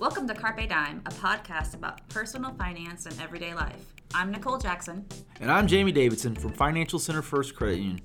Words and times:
Welcome 0.00 0.26
to 0.26 0.34
Carpe 0.34 0.68
Dime, 0.68 1.02
a 1.06 1.10
podcast 1.10 1.74
about 1.74 2.06
personal 2.08 2.52
finance 2.54 3.06
and 3.06 3.20
everyday 3.20 3.54
life. 3.54 3.94
I'm 4.12 4.32
Nicole 4.32 4.58
Jackson. 4.58 5.06
And 5.40 5.52
I'm 5.52 5.68
Jamie 5.68 5.92
Davidson 5.92 6.34
from 6.34 6.52
Financial 6.52 6.98
Center 6.98 7.22
First 7.22 7.54
Credit 7.54 7.78
Union. 7.78 8.00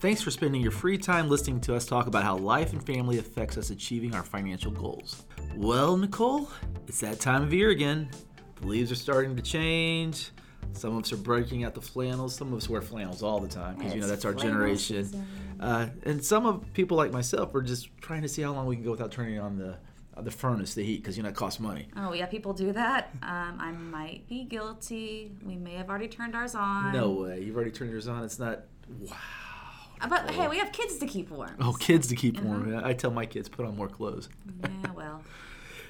Thanks 0.00 0.22
for 0.22 0.30
spending 0.30 0.62
your 0.62 0.70
free 0.70 0.96
time 0.96 1.28
listening 1.28 1.60
to 1.62 1.74
us 1.74 1.84
talk 1.84 2.06
about 2.06 2.22
how 2.22 2.38
life 2.38 2.72
and 2.72 2.82
family 2.82 3.18
affects 3.18 3.58
us 3.58 3.68
achieving 3.68 4.14
our 4.14 4.22
financial 4.22 4.70
goals. 4.70 5.26
Well, 5.54 5.98
Nicole, 5.98 6.48
it's 6.88 7.00
that 7.00 7.20
time 7.20 7.42
of 7.42 7.52
year 7.52 7.68
again. 7.68 8.08
The 8.62 8.66
leaves 8.66 8.90
are 8.90 8.96
starting 8.96 9.36
to 9.36 9.42
change. 9.42 10.30
Some 10.72 10.96
of 10.96 11.02
us 11.04 11.12
are 11.12 11.18
breaking 11.18 11.64
out 11.64 11.74
the 11.74 11.82
flannels. 11.82 12.34
Some 12.34 12.54
of 12.54 12.56
us 12.56 12.70
wear 12.70 12.80
flannels 12.80 13.22
all 13.22 13.38
the 13.38 13.48
time 13.48 13.76
because 13.76 13.94
you 13.94 14.00
know 14.00 14.08
that's 14.08 14.24
our 14.24 14.32
generation. 14.34 15.26
Uh, 15.60 15.88
and 16.04 16.24
some 16.24 16.46
of 16.46 16.72
people 16.72 16.96
like 16.96 17.12
myself 17.12 17.54
are 17.54 17.62
just 17.62 17.90
trying 18.00 18.22
to 18.22 18.28
see 18.28 18.40
how 18.40 18.52
long 18.52 18.66
we 18.66 18.76
can 18.76 18.84
go 18.84 18.92
without 18.92 19.12
turning 19.12 19.38
on 19.38 19.58
the 19.58 19.76
the 20.22 20.30
furnace, 20.30 20.74
the 20.74 20.82
heat, 20.84 21.02
because 21.02 21.16
you 21.16 21.22
know 21.22 21.28
it 21.28 21.34
costs 21.34 21.60
money. 21.60 21.88
Oh, 21.96 22.12
yeah, 22.12 22.26
people 22.26 22.52
do 22.52 22.72
that. 22.72 23.10
Um, 23.22 23.58
I 23.60 23.72
might 23.72 24.26
be 24.28 24.44
guilty. 24.44 25.32
We 25.44 25.56
may 25.56 25.74
have 25.74 25.88
already 25.88 26.08
turned 26.08 26.34
ours 26.34 26.54
on. 26.54 26.92
No 26.92 27.10
way. 27.12 27.40
You've 27.42 27.56
already 27.56 27.70
turned 27.70 27.90
yours 27.90 28.08
on. 28.08 28.24
It's 28.24 28.38
not. 28.38 28.60
Wow. 29.00 29.16
Uh, 30.00 30.08
But 30.08 30.30
hey, 30.30 30.48
we 30.48 30.58
have 30.58 30.72
kids 30.72 30.98
to 30.98 31.06
keep 31.06 31.30
warm. 31.30 31.56
Oh, 31.60 31.72
kids 31.72 32.06
to 32.08 32.16
keep 32.16 32.40
warm. 32.40 32.80
I 32.84 32.92
tell 32.92 33.10
my 33.10 33.26
kids 33.26 33.48
put 33.48 33.66
on 33.66 33.76
more 33.76 33.88
clothes. 33.88 34.28
Yeah, 34.62 34.92
well. 34.92 35.22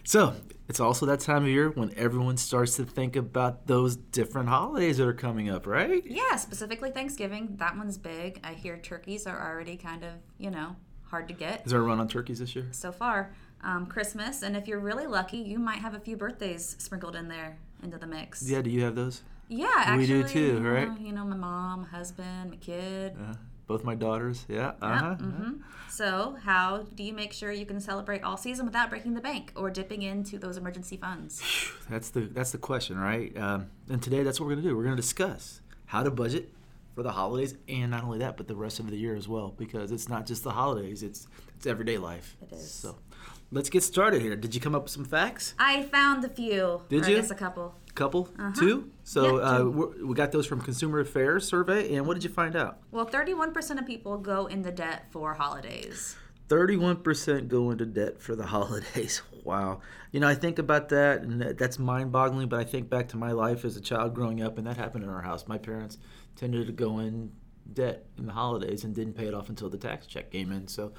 So 0.09 0.35
it's 0.69 0.79
also 0.79 1.05
that 1.07 1.19
time 1.19 1.43
of 1.43 1.49
year 1.49 1.71
when 1.71 1.93
everyone 1.97 2.37
starts 2.37 2.77
to 2.77 2.85
think 2.85 3.17
about 3.17 3.67
those 3.67 3.97
different 3.97 4.49
holidays 4.49 4.99
that 4.99 5.09
are 5.09 5.13
coming 5.13 5.51
up, 5.51 5.67
right? 5.67 6.01
Yeah, 6.07 6.37
specifically 6.37 6.93
Thanksgiving. 6.93 7.57
That 7.57 7.77
one's 7.77 7.99
big. 7.99 8.39
I 8.45 8.53
hear 8.53 8.77
turkeys 8.79 9.27
are 9.27 9.37
already 9.51 9.77
kind 9.77 10.05
of, 10.05 10.13
you 10.39 10.53
know, 10.53 10.77
hard 11.11 11.27
to 11.27 11.35
get 11.35 11.67
Is 11.67 11.73
there 11.73 11.81
a 11.81 11.83
run 11.83 11.99
on 11.99 12.07
turkeys 12.07 12.39
this 12.39 12.55
year? 12.55 12.69
so 12.71 12.93
far. 12.93 13.35
Um, 13.63 13.87
Christmas, 13.87 14.43
and 14.43 14.57
if 14.57 14.69
you're 14.69 14.79
really 14.79 15.07
lucky, 15.07 15.39
you 15.39 15.59
might 15.59 15.79
have 15.79 15.95
a 15.95 15.99
few 15.99 16.17
birthdays 16.17 16.77
sprinkled 16.79 17.17
in 17.17 17.29
there 17.29 17.59
into 17.83 17.99
the 17.99 18.07
mix. 18.07 18.43
Yeah, 18.49 18.63
do 18.63 18.71
you 18.71 18.83
have 18.85 18.95
those? 18.95 19.23
Yeah, 19.49 19.67
actually. 19.77 19.99
We 19.99 20.07
do 20.07 20.29
too, 20.29 20.41
you 20.41 20.61
know, 20.61 20.71
right? 20.71 21.01
You 21.01 21.13
know, 21.13 21.25
my 21.25 21.37
mom, 21.37 21.83
my 21.83 21.89
husband, 21.89 22.51
my 22.51 22.57
kid. 22.57 23.17
Uh, 23.19 23.35
both 23.67 23.83
my 23.85 23.95
daughters. 23.95 24.45
Yeah. 24.49 24.73
Uh 24.81 24.97
huh. 24.97 25.15
hmm 25.17 25.53
So, 25.89 26.37
how 26.45 26.85
do 26.95 27.03
you 27.03 27.13
make 27.13 27.33
sure 27.33 27.51
you 27.51 27.67
can 27.67 27.81
celebrate 27.81 28.23
all 28.23 28.37
season 28.37 28.67
without 28.67 28.91
breaking 28.91 29.15
the 29.15 29.21
bank 29.21 29.53
or 29.57 29.71
dipping 29.71 30.03
into 30.03 30.39
those 30.39 30.57
emergency 30.57 30.97
funds? 30.97 31.43
That's 31.91 32.11
the 32.11 32.21
that's 32.23 32.53
the 32.53 32.59
question, 32.59 32.99
right? 32.99 33.37
Um, 33.37 33.71
and 33.89 34.03
today 34.03 34.23
that's 34.23 34.39
what 34.41 34.47
we're 34.47 34.55
gonna 34.57 34.69
do. 34.69 34.77
We're 34.77 34.85
gonna 34.85 34.97
discuss 34.97 35.61
how 35.87 36.03
to 36.03 36.11
budget 36.11 36.53
for 36.95 37.03
the 37.03 37.13
holidays, 37.13 37.55
and 37.69 37.91
not 37.91 38.05
only 38.05 38.19
that, 38.19 38.37
but 38.37 38.49
the 38.49 38.57
rest 38.57 38.81
of 38.81 38.91
the 38.91 38.97
year 38.97 39.15
as 39.15 39.29
well, 39.29 39.55
because 39.57 39.93
it's 39.93 40.09
not 40.09 40.27
just 40.27 40.43
the 40.45 40.53
holidays; 40.53 41.03
it's 41.03 41.27
it's 41.57 41.67
everyday 41.67 41.99
life. 41.99 42.37
It 42.43 42.53
is. 42.55 42.71
So, 42.71 42.99
let's 43.51 43.71
get 43.71 43.83
started 43.83 44.23
here. 44.23 44.37
Did 44.37 44.55
you 44.55 44.61
come 44.61 44.75
up 44.75 44.83
with 44.85 44.93
some 44.93 45.05
facts? 45.05 45.55
I 45.59 45.83
found 45.85 46.25
a 46.25 46.29
few. 46.29 46.83
Did 46.89 47.07
you? 47.07 47.17
I 47.17 47.21
guess 47.21 47.31
a 47.31 47.35
couple. 47.35 47.75
couple, 47.95 48.29
two. 48.59 48.91
So 49.05 49.39
Yeah, 49.39 49.43
uh, 49.45 49.59
two. 49.59 49.71
we're, 49.71 50.07
we 50.07 50.15
got 50.15 50.33
those 50.33 50.47
from 50.47 50.61
Consumer 50.61 51.01
Affairs 51.01 51.47
survey, 51.49 51.95
and 51.95 52.07
what 52.07 52.15
did 52.15 52.25
you 52.25 52.31
find 52.31 52.57
out? 52.57 52.79
Well, 52.91 53.07
31% 53.07 53.79
of 53.79 53.87
people 53.87 54.19
go 54.19 54.47
into 54.47 54.71
debt 54.73 55.07
for 55.11 55.35
holidays. 55.35 56.17
Thirty-one 56.49 56.99
percent 57.03 57.49
go 57.49 57.73
into 57.73 57.85
debt 57.87 58.21
for 58.23 58.37
the 58.37 58.47
holidays. 58.55 59.21
Wow. 59.43 59.81
You 60.13 60.21
know, 60.21 60.29
I 60.29 60.35
think 60.37 60.59
about 60.61 60.91
that, 60.91 61.23
and 61.23 61.41
that- 61.41 61.59
that's 61.59 61.77
mind-boggling. 61.79 62.49
But 62.49 62.61
I 62.61 62.65
think 62.65 62.89
back 62.89 63.09
to 63.09 63.17
my 63.17 63.33
life 63.33 63.65
as 63.65 63.77
a 63.77 63.81
child 63.81 64.15
growing 64.15 64.41
up, 64.43 64.57
and 64.57 64.65
that 64.67 64.77
happened 64.77 65.03
in 65.05 65.11
our 65.11 65.23
house. 65.23 65.49
My 65.49 65.59
parents 65.59 65.99
tended 66.37 66.67
to 66.69 66.73
go 66.73 67.01
in 67.01 67.33
debt 67.73 68.07
in 68.17 68.27
the 68.27 68.33
holidays 68.33 68.85
and 68.85 68.95
didn't 68.95 69.15
pay 69.15 69.27
it 69.27 69.35
off 69.35 69.49
until 69.49 69.69
the 69.69 69.77
tax 69.77 70.07
check 70.07 70.31
came 70.31 70.53
in. 70.53 70.69
So, 70.69 70.93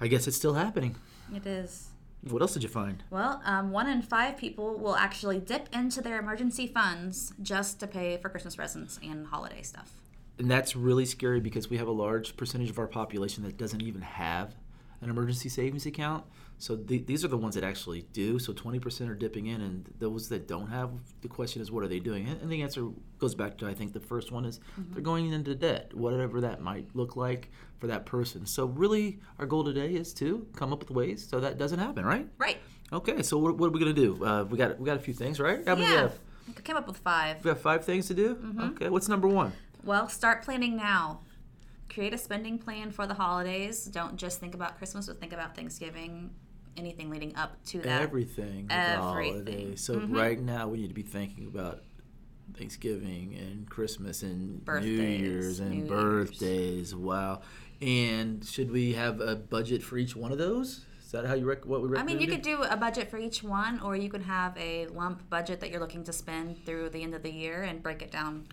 I 0.00 0.06
guess 0.08 0.26
it's 0.26 0.36
still 0.36 0.54
happening. 0.54 0.96
It 1.34 1.46
is. 1.46 1.88
What 2.22 2.40
else 2.40 2.54
did 2.54 2.62
you 2.62 2.68
find? 2.68 3.02
Well, 3.10 3.42
um, 3.44 3.70
one 3.70 3.88
in 3.88 4.00
five 4.00 4.38
people 4.38 4.78
will 4.78 4.96
actually 4.96 5.40
dip 5.40 5.68
into 5.74 6.00
their 6.00 6.18
emergency 6.18 6.66
funds 6.66 7.34
just 7.42 7.80
to 7.80 7.86
pay 7.86 8.16
for 8.16 8.30
Christmas 8.30 8.56
presents 8.56 8.98
and 9.02 9.26
holiday 9.26 9.62
stuff. 9.62 9.92
And 10.38 10.50
that's 10.50 10.74
really 10.74 11.04
scary 11.04 11.40
because 11.40 11.68
we 11.68 11.76
have 11.76 11.86
a 11.86 11.92
large 11.92 12.36
percentage 12.36 12.70
of 12.70 12.78
our 12.78 12.86
population 12.86 13.44
that 13.44 13.56
doesn't 13.56 13.82
even 13.82 14.00
have 14.00 14.54
an 15.00 15.10
emergency 15.10 15.48
savings 15.48 15.86
account. 15.86 16.24
So 16.58 16.76
th- 16.76 17.06
these 17.06 17.24
are 17.24 17.28
the 17.28 17.36
ones 17.36 17.54
that 17.56 17.64
actually 17.64 18.06
do. 18.12 18.38
So 18.38 18.52
20% 18.52 19.08
are 19.08 19.14
dipping 19.14 19.46
in, 19.46 19.60
and 19.60 19.92
those 19.98 20.28
that 20.28 20.46
don't 20.46 20.68
have, 20.68 20.90
the 21.20 21.28
question 21.28 21.60
is, 21.60 21.70
what 21.70 21.84
are 21.84 21.88
they 21.88 21.98
doing? 21.98 22.26
And 22.28 22.50
the 22.50 22.62
answer 22.62 22.88
goes 23.18 23.34
back 23.34 23.58
to 23.58 23.66
I 23.66 23.74
think 23.74 23.92
the 23.92 24.00
first 24.00 24.32
one 24.32 24.44
is 24.44 24.60
they're 24.76 25.02
going 25.02 25.32
into 25.32 25.54
debt, 25.54 25.92
whatever 25.94 26.40
that 26.42 26.60
might 26.60 26.86
look 26.94 27.16
like 27.16 27.50
for 27.78 27.86
that 27.88 28.06
person. 28.06 28.46
So 28.46 28.66
really, 28.66 29.18
our 29.38 29.46
goal 29.46 29.64
today 29.64 29.94
is 29.94 30.14
to 30.14 30.46
come 30.54 30.72
up 30.72 30.78
with 30.78 30.90
ways 30.90 31.26
so 31.28 31.40
that 31.40 31.58
doesn't 31.58 31.78
happen, 31.78 32.04
right? 32.04 32.28
Right. 32.38 32.58
Okay. 32.92 33.22
So 33.22 33.38
what, 33.38 33.58
what 33.58 33.66
are 33.66 33.70
we 33.70 33.80
gonna 33.80 33.92
do? 33.92 34.24
Uh, 34.24 34.44
we 34.44 34.56
got 34.56 34.78
we 34.78 34.86
got 34.86 34.96
a 34.96 35.00
few 35.00 35.14
things, 35.14 35.40
right? 35.40 35.66
How 35.66 35.76
yeah. 35.76 36.02
have? 36.02 36.18
I 36.56 36.60
came 36.60 36.76
up 36.76 36.86
with 36.86 36.98
five. 36.98 37.42
We 37.42 37.48
have 37.48 37.60
five 37.60 37.84
things 37.84 38.06
to 38.08 38.14
do. 38.14 38.38
Okay. 38.60 38.88
What's 38.88 39.08
number 39.08 39.28
one? 39.28 39.52
Well, 39.84 40.08
start 40.08 40.42
planning 40.42 40.76
now. 40.76 41.20
Create 41.94 42.12
a 42.12 42.18
spending 42.18 42.58
plan 42.58 42.90
for 42.90 43.06
the 43.06 43.14
holidays. 43.14 43.84
Don't 43.84 44.16
just 44.16 44.40
think 44.40 44.54
about 44.54 44.76
Christmas, 44.78 45.06
but 45.06 45.20
think 45.20 45.32
about 45.32 45.54
Thanksgiving, 45.54 46.30
anything 46.76 47.08
leading 47.08 47.36
up 47.36 47.62
to 47.66 47.78
that. 47.82 48.02
everything 48.02 48.66
Everything. 48.68 49.76
So 49.76 49.94
mm-hmm. 49.94 50.12
right 50.12 50.40
now 50.40 50.66
we 50.66 50.78
need 50.78 50.88
to 50.88 50.94
be 50.94 51.02
thinking 51.02 51.46
about 51.46 51.84
Thanksgiving 52.58 53.36
and 53.38 53.70
Christmas 53.70 54.24
and 54.24 54.66
New 54.66 54.80
Year's 54.80 55.60
and 55.60 55.70
New 55.70 55.76
Year's. 55.76 55.88
birthdays. 55.88 56.94
Wow. 56.96 57.42
And 57.80 58.44
should 58.44 58.72
we 58.72 58.94
have 58.94 59.20
a 59.20 59.36
budget 59.36 59.80
for 59.80 59.96
each 59.96 60.16
one 60.16 60.32
of 60.32 60.38
those? 60.38 60.84
Is 61.00 61.12
that 61.12 61.26
how 61.26 61.34
you 61.34 61.46
rec- 61.46 61.64
what 61.64 61.80
we 61.80 61.88
recommend? 61.88 62.10
I 62.10 62.12
mean, 62.12 62.20
you 62.20 62.28
could 62.28 62.42
do 62.42 62.62
a 62.62 62.76
budget 62.76 63.08
for 63.08 63.18
each 63.18 63.44
one, 63.44 63.78
or 63.80 63.94
you 63.94 64.08
could 64.08 64.22
have 64.22 64.56
a 64.58 64.86
lump 64.88 65.30
budget 65.30 65.60
that 65.60 65.70
you're 65.70 65.80
looking 65.80 66.02
to 66.04 66.12
spend 66.12 66.64
through 66.66 66.90
the 66.90 67.04
end 67.04 67.14
of 67.14 67.22
the 67.22 67.32
year 67.32 67.62
and 67.62 67.82
break 67.82 68.02
it 68.02 68.10
down. 68.10 68.48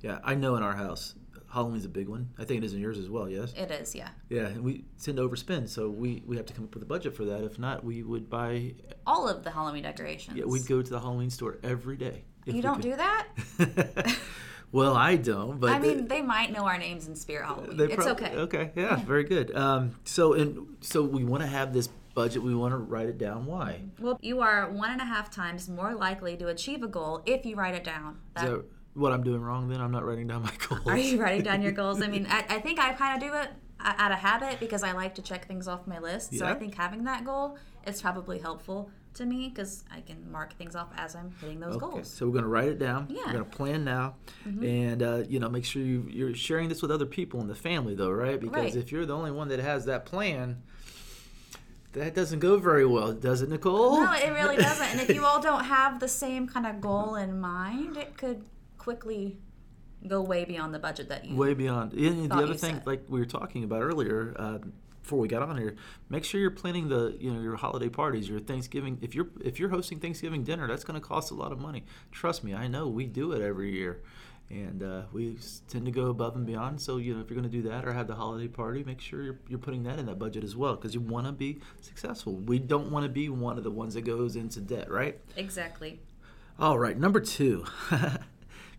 Yeah, 0.00 0.18
I 0.24 0.34
know 0.34 0.56
in 0.56 0.64
our 0.64 0.74
house 0.74 1.14
Halloween's 1.52 1.84
a 1.84 1.90
big 1.90 2.08
one. 2.08 2.30
I 2.38 2.44
think 2.44 2.62
it 2.62 2.64
is 2.64 2.72
in 2.72 2.80
yours 2.80 2.96
as 2.96 3.10
well. 3.10 3.28
Yes. 3.28 3.52
It 3.54 3.70
is, 3.70 3.94
yeah. 3.94 4.08
Yeah, 4.30 4.46
and 4.46 4.64
we 4.64 4.86
tend 5.02 5.18
to 5.18 5.28
overspend, 5.28 5.68
so 5.68 5.90
we 5.90 6.22
we 6.26 6.38
have 6.38 6.46
to 6.46 6.54
come 6.54 6.64
up 6.64 6.72
with 6.72 6.82
a 6.82 6.86
budget 6.86 7.14
for 7.14 7.26
that. 7.26 7.44
If 7.44 7.58
not, 7.58 7.84
we 7.84 8.02
would 8.02 8.30
buy. 8.30 8.72
All 9.06 9.28
of 9.28 9.44
the 9.44 9.50
Halloween 9.50 9.82
decorations. 9.82 10.38
Yeah, 10.38 10.44
we'd 10.46 10.66
go 10.66 10.80
to 10.80 10.90
the 10.90 10.98
Halloween 10.98 11.28
store 11.28 11.58
every 11.62 11.98
day. 11.98 12.24
You 12.46 12.62
don't 12.62 12.76
could. 12.76 12.82
do 12.82 12.96
that? 12.96 14.16
well, 14.72 14.96
I 14.96 15.16
don't, 15.16 15.60
but 15.60 15.72
I 15.72 15.78
mean, 15.78 16.08
they 16.08 16.22
might 16.22 16.52
know 16.52 16.64
our 16.64 16.78
names 16.78 17.06
in 17.06 17.14
Spirit 17.14 17.44
Halloween. 17.44 17.76
They 17.76 17.84
it's 17.84 17.96
prob- 17.96 18.18
okay. 18.18 18.34
Okay, 18.34 18.70
yeah, 18.74 18.96
very 18.96 19.24
good. 19.24 19.54
Um, 19.54 19.94
so 20.04 20.32
and 20.32 20.78
so 20.80 21.02
we 21.02 21.22
want 21.22 21.42
to 21.42 21.48
have 21.48 21.74
this 21.74 21.90
budget. 22.14 22.42
We 22.42 22.54
want 22.54 22.72
to 22.72 22.78
write 22.78 23.08
it 23.08 23.18
down. 23.18 23.44
Why? 23.44 23.82
Well, 24.00 24.18
you 24.22 24.40
are 24.40 24.70
one 24.70 24.90
and 24.90 25.02
a 25.02 25.04
half 25.04 25.30
times 25.30 25.68
more 25.68 25.94
likely 25.94 26.34
to 26.38 26.48
achieve 26.48 26.82
a 26.82 26.88
goal 26.88 27.20
if 27.26 27.44
you 27.44 27.56
write 27.56 27.74
it 27.74 27.84
down. 27.84 28.20
That 28.36 28.64
what 28.94 29.12
I'm 29.12 29.22
doing 29.22 29.40
wrong? 29.40 29.68
Then 29.68 29.80
I'm 29.80 29.90
not 29.92 30.04
writing 30.04 30.26
down 30.26 30.42
my 30.42 30.52
goals. 30.68 30.86
are 30.86 30.96
you 30.98 31.20
writing 31.20 31.42
down 31.42 31.62
your 31.62 31.72
goals? 31.82 32.02
I 32.02 32.08
mean, 32.08 32.26
I, 32.28 32.44
I 32.48 32.60
think 32.60 32.78
I 32.78 32.92
kind 32.92 33.22
of 33.22 33.28
do 33.28 33.34
it 33.36 33.48
uh, 33.80 33.92
out 33.98 34.12
of 34.12 34.18
habit 34.18 34.60
because 34.60 34.82
I 34.82 34.92
like 34.92 35.14
to 35.16 35.22
check 35.22 35.46
things 35.48 35.66
off 35.68 35.86
my 35.86 35.98
list. 35.98 36.34
So 36.36 36.46
I 36.46 36.54
think 36.54 36.74
having 36.74 37.04
that 37.04 37.24
goal 37.24 37.56
is 37.86 38.00
probably 38.02 38.38
helpful 38.38 38.90
to 39.14 39.26
me 39.26 39.48
because 39.54 39.84
I 39.94 40.00
can 40.00 40.30
mark 40.32 40.54
things 40.54 40.74
off 40.74 40.88
as 40.96 41.14
I'm 41.14 41.32
hitting 41.40 41.60
those 41.60 41.76
Okay, 41.76 41.86
goals. 41.86 42.08
so 42.10 42.24
we're 42.26 42.32
going 42.32 42.44
to 42.44 42.48
write 42.48 42.68
it 42.68 42.78
down. 42.78 43.08
Yeah. 43.10 43.18
Mm-hmm. 43.18 43.26
We're 43.26 43.32
going 43.40 43.44
to 43.50 43.56
plan 43.56 43.84
now, 43.84 44.14
and 44.44 45.02
uh, 45.02 45.22
you 45.28 45.38
know, 45.38 45.50
make 45.50 45.64
sure 45.66 45.82
you, 45.82 46.06
you're 46.08 46.34
sharing 46.34 46.68
this 46.70 46.80
with 46.80 46.90
other 46.90 47.04
people 47.04 47.40
in 47.42 47.46
the 47.48 47.54
family, 47.54 47.94
though, 47.94 48.10
right? 48.10 48.40
Because 48.40 48.74
Right. 48.74 48.76
if 48.76 48.90
you're 48.92 49.04
the 49.04 49.14
only 49.14 49.30
one 49.30 49.48
that 49.48 49.58
has 49.58 49.84
that 49.84 50.06
plan, 50.06 50.62
that 51.92 52.14
doesn't 52.14 52.38
go 52.38 52.56
very 52.56 52.86
well, 52.86 53.12
does 53.12 53.42
it, 53.42 53.50
Nicole? 53.50 54.02
No, 54.02 54.12
it 54.12 54.30
really 54.32 54.56
doesn't. 54.56 54.86
And 54.86 55.00
if 55.00 55.14
you 55.14 55.24
all 55.26 55.42
don't 55.42 55.64
have 55.64 56.00
the 56.00 56.08
same 56.08 56.48
kind 56.48 56.66
of 56.66 56.80
goal 56.80 57.16
in 57.16 57.38
mind, 57.38 57.98
it 57.98 58.16
could 58.16 58.42
quickly 58.82 59.38
go 60.08 60.20
way 60.20 60.44
beyond 60.44 60.74
the 60.74 60.78
budget 60.80 61.08
that 61.08 61.24
you. 61.24 61.36
way 61.36 61.54
beyond. 61.54 61.92
And 61.92 62.28
the 62.28 62.34
other 62.34 62.54
thing, 62.54 62.76
said. 62.76 62.86
like 62.86 63.04
we 63.08 63.20
were 63.20 63.26
talking 63.26 63.62
about 63.62 63.82
earlier, 63.82 64.34
uh, 64.36 64.58
before 65.00 65.20
we 65.20 65.28
got 65.28 65.42
on 65.42 65.56
here, 65.56 65.76
make 66.08 66.24
sure 66.24 66.40
you're 66.40 66.50
planning 66.50 66.88
the 66.88 67.16
you 67.20 67.32
know 67.32 67.40
your 67.40 67.56
holiday 67.56 67.88
parties, 67.88 68.28
your 68.28 68.40
Thanksgiving. 68.40 68.98
If 69.00 69.14
you're 69.14 69.28
if 69.44 69.60
you're 69.60 69.68
hosting 69.68 70.00
Thanksgiving 70.00 70.42
dinner, 70.42 70.66
that's 70.66 70.84
going 70.84 71.00
to 71.00 71.06
cost 71.06 71.30
a 71.30 71.34
lot 71.34 71.52
of 71.52 71.60
money. 71.60 71.84
Trust 72.10 72.42
me, 72.42 72.54
I 72.54 72.66
know. 72.66 72.88
We 72.88 73.06
do 73.06 73.32
it 73.32 73.40
every 73.40 73.72
year, 73.72 74.02
and 74.50 74.82
uh, 74.82 75.02
we 75.12 75.38
tend 75.68 75.86
to 75.86 75.92
go 75.92 76.06
above 76.06 76.34
and 76.34 76.44
beyond. 76.44 76.80
So 76.80 76.96
you 76.96 77.14
know 77.14 77.20
if 77.20 77.30
you're 77.30 77.38
going 77.38 77.50
to 77.50 77.56
do 77.56 77.68
that 77.68 77.84
or 77.84 77.92
have 77.92 78.08
the 78.08 78.16
holiday 78.16 78.48
party, 78.48 78.82
make 78.82 79.00
sure 79.00 79.22
you're, 79.22 79.38
you're 79.48 79.60
putting 79.60 79.84
that 79.84 80.00
in 80.00 80.06
that 80.06 80.18
budget 80.18 80.42
as 80.42 80.56
well 80.56 80.74
because 80.74 80.92
you 80.92 81.00
want 81.00 81.26
to 81.26 81.32
be 81.32 81.60
successful. 81.80 82.34
We 82.34 82.58
don't 82.58 82.90
want 82.90 83.04
to 83.04 83.10
be 83.10 83.28
one 83.28 83.58
of 83.58 83.64
the 83.64 83.70
ones 83.70 83.94
that 83.94 84.02
goes 84.02 84.34
into 84.34 84.60
debt, 84.60 84.90
right? 84.90 85.20
Exactly. 85.36 86.00
All 86.58 86.78
right, 86.78 86.98
number 86.98 87.20
two. 87.20 87.64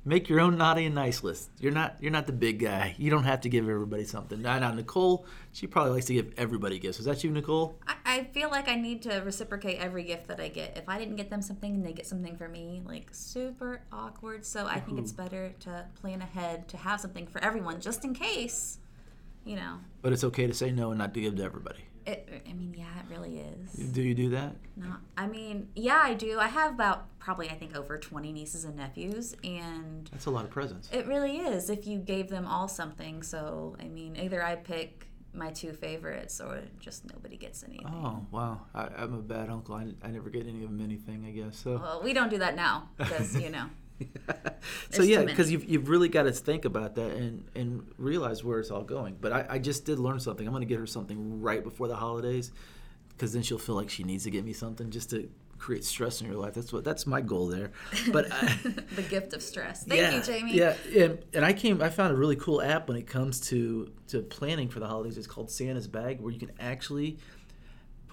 Make 0.05 0.27
your 0.27 0.41
own 0.41 0.57
naughty 0.57 0.85
and 0.85 0.93
nice 0.93 1.23
list. 1.23 1.49
You're 1.59 1.71
not 1.71 1.95
you're 2.01 2.11
not 2.11 2.27
the 2.27 2.33
big 2.33 2.59
guy. 2.59 2.93
You 2.97 3.09
don't 3.09 3.23
have 3.23 3.39
to 3.41 3.49
give 3.49 3.69
everybody 3.69 4.03
something. 4.03 4.41
Now, 4.41 4.59
now 4.59 4.71
Nicole, 4.71 5.25
she 5.53 5.65
probably 5.65 5.93
likes 5.93 6.07
to 6.07 6.13
give 6.13 6.33
everybody 6.35 6.77
gifts. 6.77 6.99
Is 6.99 7.05
that 7.05 7.23
you, 7.23 7.31
Nicole? 7.31 7.79
I, 7.87 7.95
I 8.05 8.23
feel 8.25 8.49
like 8.49 8.67
I 8.67 8.75
need 8.75 9.01
to 9.03 9.19
reciprocate 9.19 9.79
every 9.79 10.03
gift 10.03 10.27
that 10.27 10.41
I 10.41 10.49
get. 10.49 10.75
If 10.75 10.89
I 10.89 10.99
didn't 10.99 11.15
get 11.15 11.29
them 11.29 11.41
something 11.41 11.75
and 11.75 11.85
they 11.85 11.93
get 11.93 12.05
something 12.05 12.35
for 12.35 12.49
me, 12.49 12.81
like 12.85 13.07
super 13.11 13.81
awkward. 13.93 14.45
So 14.45 14.67
I 14.67 14.81
think 14.81 14.99
it's 14.99 15.13
better 15.13 15.53
to 15.61 15.85
plan 16.01 16.21
ahead 16.21 16.67
to 16.69 16.77
have 16.77 16.99
something 16.99 17.25
for 17.25 17.41
everyone 17.41 17.79
just 17.79 18.03
in 18.03 18.13
case, 18.13 18.79
you 19.45 19.55
know. 19.55 19.79
But 20.01 20.11
it's 20.11 20.25
okay 20.25 20.47
to 20.47 20.53
say 20.53 20.71
no 20.71 20.91
and 20.91 20.99
not 20.99 21.13
to 21.13 21.21
give 21.21 21.37
to 21.37 21.43
everybody. 21.43 21.85
It, 22.05 22.43
I 22.49 22.53
mean, 22.53 22.73
yeah, 22.77 22.85
it 22.99 23.13
really 23.13 23.39
is. 23.39 23.71
Do 23.91 24.01
you 24.01 24.13
do 24.13 24.29
that? 24.31 24.55
No, 24.75 24.95
I 25.17 25.27
mean, 25.27 25.69
yeah, 25.75 26.01
I 26.03 26.13
do. 26.13 26.39
I 26.39 26.47
have 26.47 26.73
about 26.73 27.17
probably 27.19 27.49
I 27.49 27.53
think 27.53 27.77
over 27.77 27.97
20 27.97 28.31
nieces 28.33 28.65
and 28.65 28.75
nephews 28.75 29.35
and 29.43 30.09
That's 30.11 30.25
a 30.25 30.31
lot 30.31 30.43
of 30.45 30.51
presents. 30.51 30.89
it 30.91 31.07
really 31.07 31.37
is 31.37 31.69
if 31.69 31.87
you 31.87 31.99
gave 31.99 32.29
them 32.29 32.45
all 32.45 32.67
something. 32.67 33.23
So, 33.23 33.75
I 33.79 33.85
mean, 33.87 34.17
either 34.17 34.43
I 34.43 34.55
pick 34.55 35.07
my 35.33 35.49
two 35.51 35.73
favorites 35.73 36.39
or 36.41 36.61
just 36.79 37.11
nobody 37.11 37.37
gets 37.37 37.63
anything. 37.63 37.87
Oh 37.87 38.25
wow, 38.31 38.61
I, 38.75 38.87
I'm 38.97 39.13
a 39.13 39.21
bad 39.21 39.49
uncle. 39.49 39.75
I, 39.75 39.87
I 40.03 40.09
never 40.11 40.29
get 40.29 40.45
any 40.47 40.63
of 40.63 40.69
them 40.69 40.81
anything. 40.81 41.25
I 41.25 41.31
guess 41.31 41.57
so. 41.57 41.77
Well, 41.77 42.01
we 42.03 42.13
don't 42.13 42.29
do 42.29 42.37
that 42.39 42.55
now 42.55 42.89
because, 42.97 43.35
you 43.35 43.49
know. 43.49 43.65
so 44.93 45.03
yeah, 45.03 45.23
because 45.23 45.51
you've, 45.51 45.65
you've 45.65 45.89
really 45.89 46.09
got 46.09 46.23
to 46.23 46.31
think 46.31 46.65
about 46.65 46.95
that 46.95 47.11
and 47.11 47.45
and 47.55 47.85
realize 47.97 48.43
where 48.43 48.59
it's 48.59 48.71
all 48.71 48.83
going. 48.83 49.17
But 49.19 49.33
I, 49.33 49.45
I 49.51 49.59
just 49.59 49.85
did 49.85 49.99
learn 49.99 50.19
something. 50.19 50.45
I'm 50.45 50.53
going 50.53 50.61
to 50.61 50.67
get 50.67 50.79
her 50.79 50.87
something 50.87 51.41
right 51.41 51.63
before 51.63 51.87
the 51.87 51.95
holidays, 51.95 52.51
because 53.09 53.33
then 53.33 53.43
she'll 53.43 53.57
feel 53.57 53.75
like 53.75 53.89
she 53.89 54.03
needs 54.03 54.23
to 54.25 54.31
get 54.31 54.43
me 54.43 54.53
something 54.53 54.89
just 54.89 55.09
to 55.11 55.29
create 55.63 55.85
stress 55.85 56.19
in 56.19 56.27
your 56.27 56.35
life. 56.35 56.53
That's 56.53 56.73
what 56.73 56.83
that's 56.83 57.07
my 57.07 57.21
goal 57.21 57.47
there. 57.47 57.71
But 58.11 58.31
I, 58.31 58.57
the 58.95 59.01
gift 59.01 59.33
of 59.33 59.41
stress. 59.41 59.83
Thank 59.83 60.01
yeah, 60.01 60.15
you, 60.15 60.21
Jamie. 60.21 60.53
Yeah, 60.53 60.75
and, 60.95 61.19
and 61.33 61.45
I 61.45 61.53
came. 61.53 61.81
I 61.81 61.89
found 61.89 62.13
a 62.13 62.17
really 62.17 62.35
cool 62.35 62.61
app 62.61 62.87
when 62.87 62.97
it 62.97 63.07
comes 63.07 63.39
to 63.49 63.91
to 64.09 64.21
planning 64.21 64.69
for 64.69 64.79
the 64.79 64.87
holidays. 64.87 65.17
It's 65.17 65.27
called 65.27 65.49
Santa's 65.49 65.87
Bag, 65.87 66.19
where 66.19 66.31
you 66.31 66.39
can 66.39 66.51
actually 66.59 67.17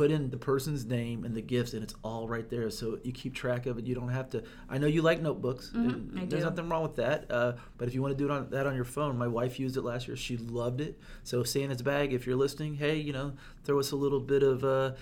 put 0.00 0.10
in 0.10 0.30
the 0.30 0.36
person's 0.38 0.86
name 0.86 1.24
and 1.26 1.34
the 1.34 1.42
gifts, 1.42 1.74
and 1.74 1.82
it's 1.82 1.94
all 2.02 2.26
right 2.26 2.48
there. 2.48 2.70
So 2.70 2.98
you 3.02 3.12
keep 3.12 3.34
track 3.34 3.66
of 3.66 3.76
it. 3.76 3.84
You 3.86 3.94
don't 3.94 4.08
have 4.08 4.30
to. 4.30 4.42
I 4.66 4.78
know 4.78 4.86
you 4.86 5.02
like 5.02 5.20
notebooks. 5.20 5.70
Mm-hmm, 5.76 6.16
I 6.16 6.24
There's 6.24 6.42
do. 6.42 6.48
nothing 6.48 6.70
wrong 6.70 6.82
with 6.82 6.96
that. 6.96 7.30
Uh, 7.30 7.52
but 7.76 7.86
if 7.86 7.92
you 7.94 8.00
want 8.00 8.16
to 8.16 8.18
do 8.18 8.24
it 8.24 8.30
on 8.30 8.48
that 8.48 8.66
on 8.66 8.74
your 8.74 8.86
phone, 8.86 9.18
my 9.18 9.28
wife 9.28 9.60
used 9.60 9.76
it 9.76 9.82
last 9.82 10.08
year. 10.08 10.16
She 10.16 10.38
loved 10.38 10.80
it. 10.80 10.98
So 11.22 11.42
Santa's 11.42 11.82
Bag, 11.82 12.14
if 12.14 12.26
you're 12.26 12.34
listening, 12.34 12.76
hey, 12.76 12.96
you 12.96 13.12
know, 13.12 13.34
throw 13.64 13.78
us 13.78 13.90
a 13.90 13.96
little 13.96 14.20
bit 14.20 14.42
of, 14.42 14.64
uh, 14.64 14.92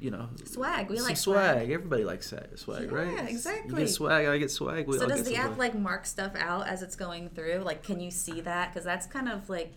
you 0.00 0.10
know, 0.10 0.28
Swag. 0.44 0.90
We 0.90 1.00
like 1.00 1.16
swag. 1.16 1.58
swag. 1.58 1.70
Everybody 1.70 2.02
likes 2.02 2.26
swag, 2.28 2.58
swag 2.58 2.90
right? 2.90 3.06
Yeah, 3.06 3.28
You 3.28 3.76
get 3.76 3.88
swag. 3.88 4.26
I 4.26 4.36
get 4.36 4.50
swag. 4.50 4.88
We 4.88 4.98
So 4.98 5.06
does 5.06 5.22
the 5.22 5.36
app 5.36 5.54
swag. 5.54 5.58
like 5.58 5.74
mark 5.78 6.06
stuff 6.06 6.32
out 6.36 6.66
as 6.66 6.82
it's 6.82 6.96
going 6.96 7.28
through? 7.28 7.58
Like, 7.58 7.84
can 7.84 8.00
you 8.00 8.10
see 8.10 8.40
that? 8.40 8.72
Because 8.72 8.84
that's 8.84 9.06
kind 9.06 9.28
of 9.28 9.48
like 9.48 9.74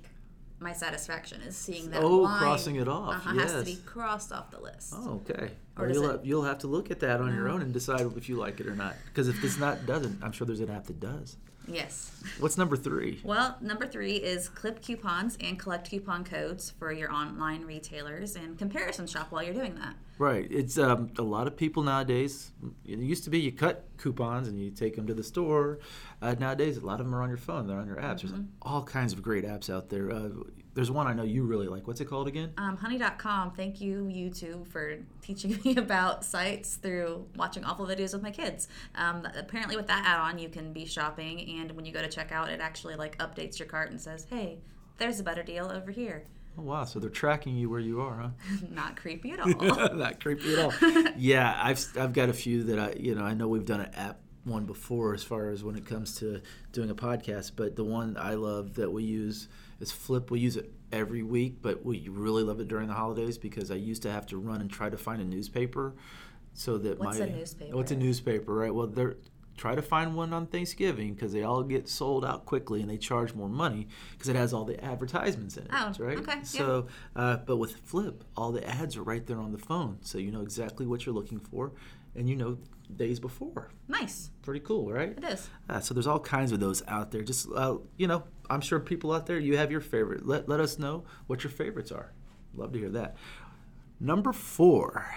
my 0.63 0.73
satisfaction 0.73 1.41
is 1.41 1.55
seeing 1.55 1.89
that. 1.91 2.01
Oh, 2.01 2.19
line, 2.21 2.39
crossing 2.39 2.77
it 2.77 2.87
off, 2.87 3.13
Uh-huh, 3.15 3.39
Has 3.39 3.53
to 3.53 3.63
be 3.63 3.71
yes. 3.71 3.79
crossed 3.85 4.31
off 4.31 4.49
the 4.51 4.59
list. 4.59 4.93
Oh, 4.95 5.21
okay. 5.29 5.51
Or 5.77 5.85
Well, 5.85 5.93
you'll, 5.93 6.05
it- 6.05 6.11
have, 6.11 6.25
you'll 6.25 6.43
have 6.43 6.59
to 6.59 6.67
look 6.67 6.89
at 6.89 6.99
that 7.01 7.19
on 7.21 7.35
your 7.35 7.49
own 7.49 7.61
and 7.61 7.73
decide 7.73 8.01
if 8.15 8.29
you 8.29 8.37
like 8.37 8.59
it 8.59 8.67
or 8.67 8.75
not. 8.75 8.95
Because 9.05 9.27
if 9.27 9.41
this 9.41 9.57
not 9.59 9.85
doesn't, 9.85 10.23
I'm 10.23 10.31
sure 10.31 10.47
there's 10.47 10.59
an 10.61 10.69
app 10.69 10.85
that 10.85 10.99
does. 10.99 11.37
Yes. 11.67 12.11
What's 12.39 12.57
number 12.57 12.75
three? 12.75 13.21
Well, 13.23 13.57
number 13.61 13.87
three 13.87 14.15
is 14.15 14.49
clip 14.49 14.81
coupons 14.81 15.37
and 15.39 15.57
collect 15.57 15.89
coupon 15.89 16.23
codes 16.23 16.71
for 16.71 16.91
your 16.91 17.11
online 17.11 17.63
retailers 17.63 18.35
and 18.35 18.57
comparison 18.57 19.07
shop 19.07 19.27
while 19.31 19.43
you're 19.43 19.53
doing 19.53 19.75
that. 19.75 19.95
Right. 20.17 20.47
It's 20.51 20.77
um, 20.77 21.11
a 21.17 21.21
lot 21.21 21.47
of 21.47 21.57
people 21.57 21.83
nowadays. 21.83 22.51
It 22.85 22.99
used 22.99 23.23
to 23.25 23.29
be 23.29 23.39
you 23.39 23.51
cut 23.51 23.85
coupons 23.97 24.47
and 24.47 24.59
you 24.59 24.71
take 24.71 24.95
them 24.95 25.07
to 25.07 25.13
the 25.13 25.23
store. 25.23 25.79
Uh, 26.21 26.35
nowadays, 26.39 26.77
a 26.77 26.85
lot 26.85 26.99
of 26.99 27.05
them 27.05 27.15
are 27.15 27.21
on 27.21 27.29
your 27.29 27.37
phone. 27.37 27.67
They're 27.67 27.77
on 27.77 27.87
your 27.87 27.97
apps. 27.97 28.21
There's 28.21 28.33
all 28.61 28.83
kinds 28.83 29.13
of 29.13 29.21
great 29.21 29.45
apps 29.45 29.69
out 29.69 29.89
there. 29.89 30.11
Uh, 30.11 30.29
there's 30.73 30.89
one 30.91 31.07
I 31.07 31.13
know 31.13 31.23
you 31.23 31.43
really 31.43 31.67
like. 31.67 31.87
What's 31.87 32.01
it 32.01 32.05
called 32.05 32.27
again? 32.27 32.51
Um, 32.57 32.77
honey.com, 32.77 33.51
thank 33.51 33.79
you, 33.79 34.03
YouTube, 34.11 34.67
for 34.67 34.97
teaching 35.21 35.59
me 35.65 35.75
about 35.75 36.23
sites 36.25 36.75
through 36.75 37.27
watching 37.35 37.63
awful 37.63 37.85
videos 37.85 38.13
with 38.13 38.23
my 38.23 38.31
kids. 38.31 38.67
Um, 38.95 39.27
apparently, 39.35 39.75
with 39.75 39.87
that 39.87 40.03
add 40.05 40.19
on, 40.19 40.39
you 40.39 40.49
can 40.49 40.73
be 40.73 40.85
shopping, 40.85 41.59
and 41.59 41.71
when 41.73 41.85
you 41.85 41.91
go 41.93 42.01
to 42.01 42.07
checkout, 42.07 42.49
it 42.49 42.59
actually 42.59 42.95
like 42.95 43.17
updates 43.19 43.59
your 43.59 43.67
cart 43.67 43.91
and 43.91 44.01
says, 44.01 44.25
hey, 44.29 44.59
there's 44.97 45.19
a 45.19 45.23
better 45.23 45.43
deal 45.43 45.71
over 45.71 45.91
here. 45.91 46.25
Oh 46.57 46.61
wow! 46.61 46.85
So 46.85 46.99
they're 46.99 47.09
tracking 47.09 47.55
you 47.57 47.67
where 47.69 47.79
you 47.79 48.01
are, 48.01 48.15
huh? 48.15 48.29
Not 48.69 48.95
creepy 48.95 49.31
at 49.31 49.39
all. 49.41 49.95
Not 49.95 50.19
creepy 50.19 50.53
at 50.53 50.59
all. 50.59 50.73
yeah, 51.17 51.59
I've 51.59 51.83
I've 51.97 52.13
got 52.13 52.29
a 52.29 52.33
few 52.33 52.63
that 52.65 52.79
I 52.79 52.93
you 52.99 53.15
know 53.15 53.23
I 53.23 53.33
know 53.33 53.47
we've 53.47 53.65
done 53.65 53.81
an 53.81 53.93
app 53.95 54.19
one 54.43 54.65
before 54.65 55.13
as 55.13 55.23
far 55.23 55.49
as 55.49 55.63
when 55.63 55.75
it 55.75 55.85
comes 55.85 56.15
to 56.15 56.41
doing 56.71 56.89
a 56.89 56.95
podcast, 56.95 57.51
but 57.55 57.75
the 57.75 57.83
one 57.83 58.17
I 58.17 58.33
love 58.33 58.73
that 58.75 58.91
we 58.91 59.03
use 59.03 59.47
is 59.79 59.91
Flipp. 59.91 60.29
We 60.31 60.39
use 60.39 60.57
it 60.57 60.71
every 60.91 61.23
week, 61.23 61.57
but 61.61 61.85
we 61.85 62.07
really 62.09 62.43
love 62.43 62.59
it 62.59 62.67
during 62.67 62.87
the 62.87 62.93
holidays 62.93 63.37
because 63.37 63.71
I 63.71 63.75
used 63.75 64.01
to 64.03 64.11
have 64.11 64.25
to 64.27 64.37
run 64.37 64.61
and 64.61 64.69
try 64.69 64.89
to 64.89 64.97
find 64.97 65.21
a 65.21 65.25
newspaper 65.25 65.95
so 66.53 66.77
that 66.79 66.99
What's 66.99 67.19
my 67.19 67.25
a 67.25 67.29
newspaper? 67.29 67.75
What's 67.75 67.91
a 67.91 67.95
newspaper, 67.95 68.53
right? 68.53 68.73
Well, 68.73 68.87
they're 68.87 69.15
try 69.55 69.75
to 69.75 69.83
find 69.83 70.15
one 70.15 70.33
on 70.33 70.47
Thanksgiving 70.47 71.13
because 71.13 71.31
they 71.31 71.43
all 71.43 71.61
get 71.61 71.87
sold 71.87 72.25
out 72.25 72.43
quickly 72.43 72.81
and 72.81 72.89
they 72.89 72.97
charge 72.97 73.35
more 73.35 73.47
money 73.47 73.87
because 74.11 74.27
it 74.27 74.35
has 74.35 74.51
all 74.51 74.65
the 74.65 74.83
advertisements 74.83 75.57
in 75.57 75.63
it, 75.65 75.69
Oh, 75.71 75.93
right? 75.99 76.17
okay, 76.17 76.37
yeah. 76.37 76.41
So, 76.43 76.87
uh, 77.15 77.37
but 77.37 77.57
with 77.57 77.79
Flipp, 77.87 78.21
all 78.35 78.51
the 78.51 78.67
ads 78.67 78.97
are 78.97 79.03
right 79.03 79.23
there 79.27 79.37
on 79.39 79.51
the 79.51 79.59
phone, 79.59 79.99
so 80.01 80.17
you 80.17 80.31
know 80.31 80.41
exactly 80.41 80.87
what 80.87 81.05
you're 81.05 81.13
looking 81.13 81.39
for, 81.39 81.71
and 82.15 82.27
you 82.27 82.35
know 82.35 82.57
days 82.95 83.19
before. 83.19 83.69
nice. 83.87 84.29
Pretty 84.41 84.59
cool, 84.59 84.91
right? 84.91 85.17
It 85.17 85.23
is. 85.23 85.49
Uh, 85.69 85.79
so 85.79 85.93
there's 85.93 86.07
all 86.07 86.19
kinds 86.19 86.51
of 86.51 86.59
those 86.59 86.83
out 86.87 87.11
there. 87.11 87.21
Just 87.21 87.47
uh, 87.55 87.77
you 87.97 88.07
know, 88.07 88.23
I'm 88.49 88.61
sure 88.61 88.79
people 88.79 89.13
out 89.13 89.25
there, 89.25 89.39
you 89.39 89.57
have 89.57 89.71
your 89.71 89.81
favorite. 89.81 90.25
Let 90.25 90.47
let 90.49 90.59
us 90.59 90.77
know 90.77 91.05
what 91.27 91.43
your 91.43 91.51
favorites 91.51 91.91
are. 91.91 92.11
Love 92.53 92.73
to 92.73 92.79
hear 92.79 92.89
that. 92.89 93.15
Number 93.99 94.33
four, 94.33 95.15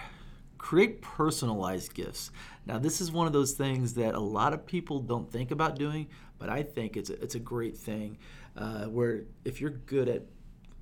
create 0.59 1.03
personalized 1.03 1.93
gifts. 1.95 2.31
Now 2.67 2.79
this 2.79 3.01
is 3.01 3.11
one 3.11 3.27
of 3.27 3.33
those 3.33 3.53
things 3.53 3.95
that 3.95 4.15
a 4.15 4.21
lot 4.21 4.53
of 4.53 4.65
people 4.65 5.01
don't 5.01 5.31
think 5.31 5.51
about 5.51 5.77
doing, 5.77 6.09
but 6.39 6.49
I 6.49 6.63
think 6.63 6.97
it's 6.97 7.11
a, 7.11 7.23
it's 7.23 7.35
a 7.35 7.41
great 7.41 7.77
thing. 7.77 8.19
Uh, 8.57 8.85
where 8.85 9.25
if 9.45 9.61
you're 9.61 9.71
good 9.71 10.09
at 10.09 10.23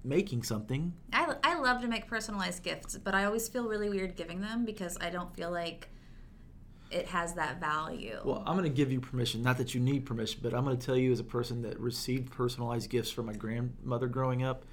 making 0.04 0.42
something, 0.42 0.92
I, 1.12 1.34
I 1.42 1.58
love 1.58 1.80
to 1.80 1.88
make 1.88 2.06
personalized 2.06 2.62
gifts, 2.62 2.96
but 2.98 3.14
I 3.14 3.24
always 3.24 3.48
feel 3.48 3.66
really 3.68 3.88
weird 3.88 4.14
giving 4.16 4.40
them 4.40 4.64
because 4.64 4.96
I 5.00 5.10
don't 5.10 5.34
feel 5.34 5.50
like 5.50 5.88
it 6.94 7.06
has 7.08 7.34
that 7.34 7.58
value. 7.58 8.18
Well, 8.24 8.44
I'm 8.46 8.56
going 8.56 8.70
to 8.70 8.74
give 8.74 8.92
you 8.92 9.00
permission. 9.00 9.42
Not 9.42 9.58
that 9.58 9.74
you 9.74 9.80
need 9.80 10.06
permission, 10.06 10.40
but 10.42 10.54
I'm 10.54 10.64
going 10.64 10.78
to 10.78 10.86
tell 10.86 10.96
you 10.96 11.10
as 11.10 11.18
a 11.18 11.24
person 11.24 11.62
that 11.62 11.78
received 11.80 12.30
personalized 12.30 12.88
gifts 12.88 13.10
from 13.10 13.26
my 13.26 13.32
grandmother 13.32 14.06
growing 14.06 14.44
up. 14.44 14.64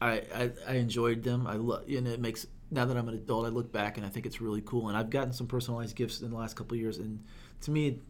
I 0.00 0.22
I, 0.32 0.50
I 0.66 0.74
enjoyed 0.74 1.24
them. 1.24 1.46
I 1.46 1.54
love, 1.54 1.82
and 1.88 2.06
it 2.06 2.20
makes 2.20 2.46
now 2.70 2.84
that 2.84 2.96
I'm 2.96 3.08
an 3.08 3.14
adult, 3.14 3.46
I 3.46 3.48
look 3.48 3.72
back 3.72 3.96
and 3.96 4.06
I 4.06 4.08
think 4.10 4.26
it's 4.26 4.40
really 4.40 4.62
cool. 4.64 4.88
And 4.88 4.96
I've 4.96 5.10
gotten 5.10 5.32
some 5.32 5.48
personalized 5.48 5.96
gifts 5.96 6.20
in 6.20 6.30
the 6.30 6.36
last 6.36 6.54
couple 6.54 6.76
of 6.76 6.80
years, 6.80 6.98
and 6.98 7.24
to 7.62 7.72
me, 7.72 8.00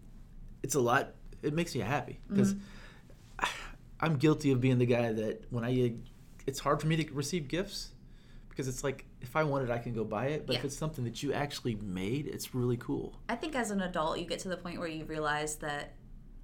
it's 0.62 0.74
a 0.74 0.80
lot. 0.80 1.14
It 1.42 1.54
makes 1.54 1.74
me 1.74 1.80
happy 1.80 2.20
mm-hmm. 2.24 2.34
because 2.34 2.54
I'm 4.00 4.16
guilty 4.16 4.52
of 4.52 4.60
being 4.60 4.78
the 4.78 4.86
guy 4.86 5.12
that 5.12 5.44
when 5.50 5.64
I, 5.64 5.94
it's 6.46 6.58
hard 6.60 6.80
for 6.80 6.88
me 6.88 7.02
to 7.02 7.14
receive 7.14 7.48
gifts 7.48 7.92
because 8.58 8.68
it's 8.68 8.82
like 8.82 9.04
if 9.20 9.36
I 9.36 9.44
want 9.44 9.62
it, 9.62 9.70
I 9.70 9.78
can 9.78 9.92
go 9.92 10.02
buy 10.02 10.26
it. 10.26 10.44
But 10.44 10.56
if 10.56 10.64
it's 10.64 10.76
something 10.76 11.04
that 11.04 11.22
you 11.22 11.32
actually 11.32 11.76
made, 11.76 12.26
it's 12.26 12.56
really 12.56 12.76
cool. 12.76 13.14
I 13.28 13.36
think 13.36 13.54
as 13.54 13.70
an 13.70 13.80
adult, 13.82 14.18
you 14.18 14.26
get 14.26 14.40
to 14.40 14.48
the 14.48 14.56
point 14.56 14.80
where 14.80 14.88
you 14.88 15.04
realize 15.04 15.54
that 15.56 15.94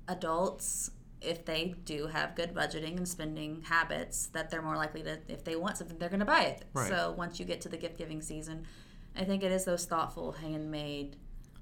adults, 0.06 0.92
if 1.20 1.44
they 1.44 1.74
do 1.84 2.06
have 2.06 2.36
good 2.36 2.54
budgeting 2.54 2.96
and 2.98 3.08
spending 3.08 3.62
habits, 3.62 4.28
that 4.28 4.48
they're 4.48 4.62
more 4.62 4.76
likely 4.76 5.02
to, 5.02 5.18
if 5.26 5.42
they 5.42 5.56
want 5.56 5.76
something, 5.76 5.98
they're 5.98 6.08
going 6.08 6.20
to 6.20 6.24
buy 6.24 6.42
it. 6.42 6.64
Right. 6.72 6.88
So 6.88 7.16
once 7.18 7.40
you 7.40 7.46
get 7.46 7.60
to 7.62 7.68
the 7.68 7.76
gift 7.76 7.98
giving 7.98 8.22
season, 8.22 8.64
I 9.16 9.24
think 9.24 9.42
it 9.42 9.50
is 9.50 9.64
those 9.64 9.84
thoughtful, 9.84 10.30
handmade, 10.30 11.16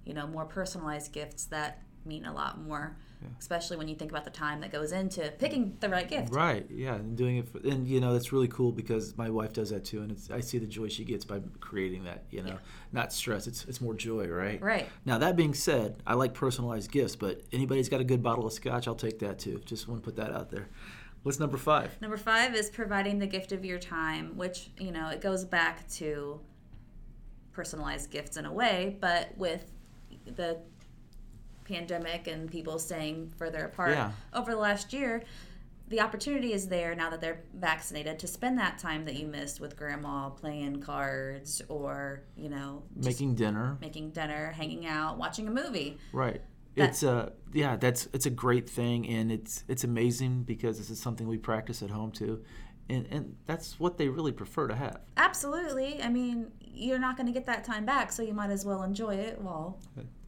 you 0.05 0.13
know, 0.13 0.27
more 0.27 0.45
personalized 0.45 1.13
gifts 1.13 1.47
that 1.47 1.81
mean 2.05 2.27
a 2.27 2.35
lot 2.35 2.61
more, 2.61 2.99
especially 3.39 3.77
when 3.77 3.89
you 3.89 3.95
think 3.95 4.11
about 4.11 4.25
the 4.25 4.31
time 4.31 4.61
that 4.61 4.71
goes 4.73 4.93
into 4.93 5.33
picking 5.39 5.77
the 5.81 5.89
right 5.89 6.09
gift. 6.09 6.33
Right. 6.35 6.67
Yeah, 6.71 6.95
and 6.95 7.17
doing 7.17 7.39
it, 7.39 7.49
for, 7.49 7.59
and 7.59 7.87
you 7.87 8.01
know 8.01 8.13
that's 8.13 8.33
really 8.33 8.49
cool 8.49 8.73
because 8.73 9.17
my 9.17 9.31
wife 9.31 9.53
does 9.53 9.71
that 9.71 9.85
too, 9.85 10.03
and 10.03 10.11
it's, 10.13 10.31
I 10.31 10.41
see 10.41 10.59
the 10.59 10.67
joy 10.67 10.89
she 10.89 11.05
gets 11.05 11.25
by 11.25 11.41
creating 11.61 12.05
that. 12.05 12.25
You 12.31 12.43
know, 12.43 12.51
Yeah. 12.51 12.59
not 12.93 13.13
stress. 13.13 13.47
It's 13.47 13.65
it's 13.65 13.81
more 13.81 13.95
joy, 13.95 14.29
right? 14.29 14.61
Right. 14.63 14.89
Now 15.05 15.19
that 15.19 15.37
being 15.37 15.55
said, 15.55 15.97
I 16.07 16.15
like 16.15 16.35
personalized 16.35 16.91
gifts, 16.91 17.17
but 17.17 17.43
anybody's 17.53 17.89
got 17.89 18.01
a 18.01 18.05
good 18.05 18.23
bottle 18.23 18.47
of 18.47 18.53
scotch, 18.53 18.87
I'll 18.89 18.95
take 18.95 19.19
that 19.21 19.39
too. 19.39 19.61
Just 19.65 19.89
want 19.89 20.03
to 20.03 20.05
put 20.05 20.17
that 20.17 20.33
out 20.33 20.51
there. 20.51 20.69
What's 21.23 21.39
number 21.39 21.57
five? 21.57 22.01
Number 22.01 22.17
five 22.17 22.55
is 22.55 22.69
providing 22.69 23.21
the 23.21 23.29
gift 23.29 23.53
of 23.53 23.65
your 23.65 23.79
time, 23.79 24.37
which, 24.37 24.71
you 24.79 24.91
know, 24.91 25.09
it 25.09 25.21
goes 25.21 25.45
back 25.45 25.89
to 25.91 26.41
personalized 27.53 28.11
gifts 28.11 28.37
in 28.37 28.45
a 28.47 28.53
way, 28.53 28.97
but 29.01 29.37
with 29.37 29.65
the 30.37 30.59
pandemic 31.65 32.27
and 32.27 32.51
people 32.51 32.79
staying 32.79 33.33
further 33.37 33.65
apart 33.65 33.91
Yeah. 33.93 34.13
over 34.33 34.51
the 34.53 34.59
last 34.59 34.93
year, 34.93 35.23
the 35.89 36.01
opportunity 36.01 36.53
is 36.53 36.69
there 36.69 36.95
now 36.95 37.11
that 37.11 37.21
they're 37.21 37.43
vaccinated 37.55 38.19
to 38.21 38.27
spend 38.27 38.59
that 38.59 38.79
time 38.79 39.05
that 39.05 39.15
you 39.15 39.27
missed 39.27 39.61
with 39.61 39.77
grandma 39.77 40.31
playing 40.31 40.81
cards 40.81 41.61
or, 41.69 42.23
you 42.37 42.49
know, 42.49 42.83
Making 42.97 43.35
dinner. 43.35 43.77
making 43.81 44.11
dinner, 44.11 44.53
hanging 44.53 44.87
out, 44.87 45.19
watching 45.19 45.47
a 45.49 45.51
movie. 45.51 45.99
Right. 46.13 46.41
That- 46.77 46.89
It's 46.91 47.03
a 47.03 47.33
yeah, 47.53 47.77
that's 47.77 48.09
it's 48.15 48.25
a 48.25 48.31
great 48.31 48.69
thing 48.71 49.07
and 49.07 49.31
it's 49.31 49.65
it's 49.69 49.85
amazing 49.85 50.45
because 50.45 50.79
this 50.79 50.89
is 50.89 50.99
something 50.99 51.29
we 51.29 51.37
practice 51.37 51.83
at 51.83 51.91
home 51.91 52.11
too. 52.11 52.43
And 52.89 53.07
and 53.11 53.37
that's 53.45 53.79
what 53.79 53.99
they 53.99 54.09
really 54.09 54.33
prefer 54.33 54.69
to 54.69 54.75
have. 54.75 55.01
Absolutely. 55.19 56.03
I 56.03 56.09
mean, 56.09 56.51
you're 56.61 56.99
not 56.99 57.17
going 57.19 57.27
to 57.27 57.33
get 57.33 57.45
that 57.47 57.65
time 57.65 57.85
back, 57.85 58.11
so 58.11 58.23
you 58.23 58.33
might 58.33 58.51
as 58.51 58.65
well 58.65 58.83
enjoy 58.83 59.17
it 59.17 59.39
while 59.43 59.79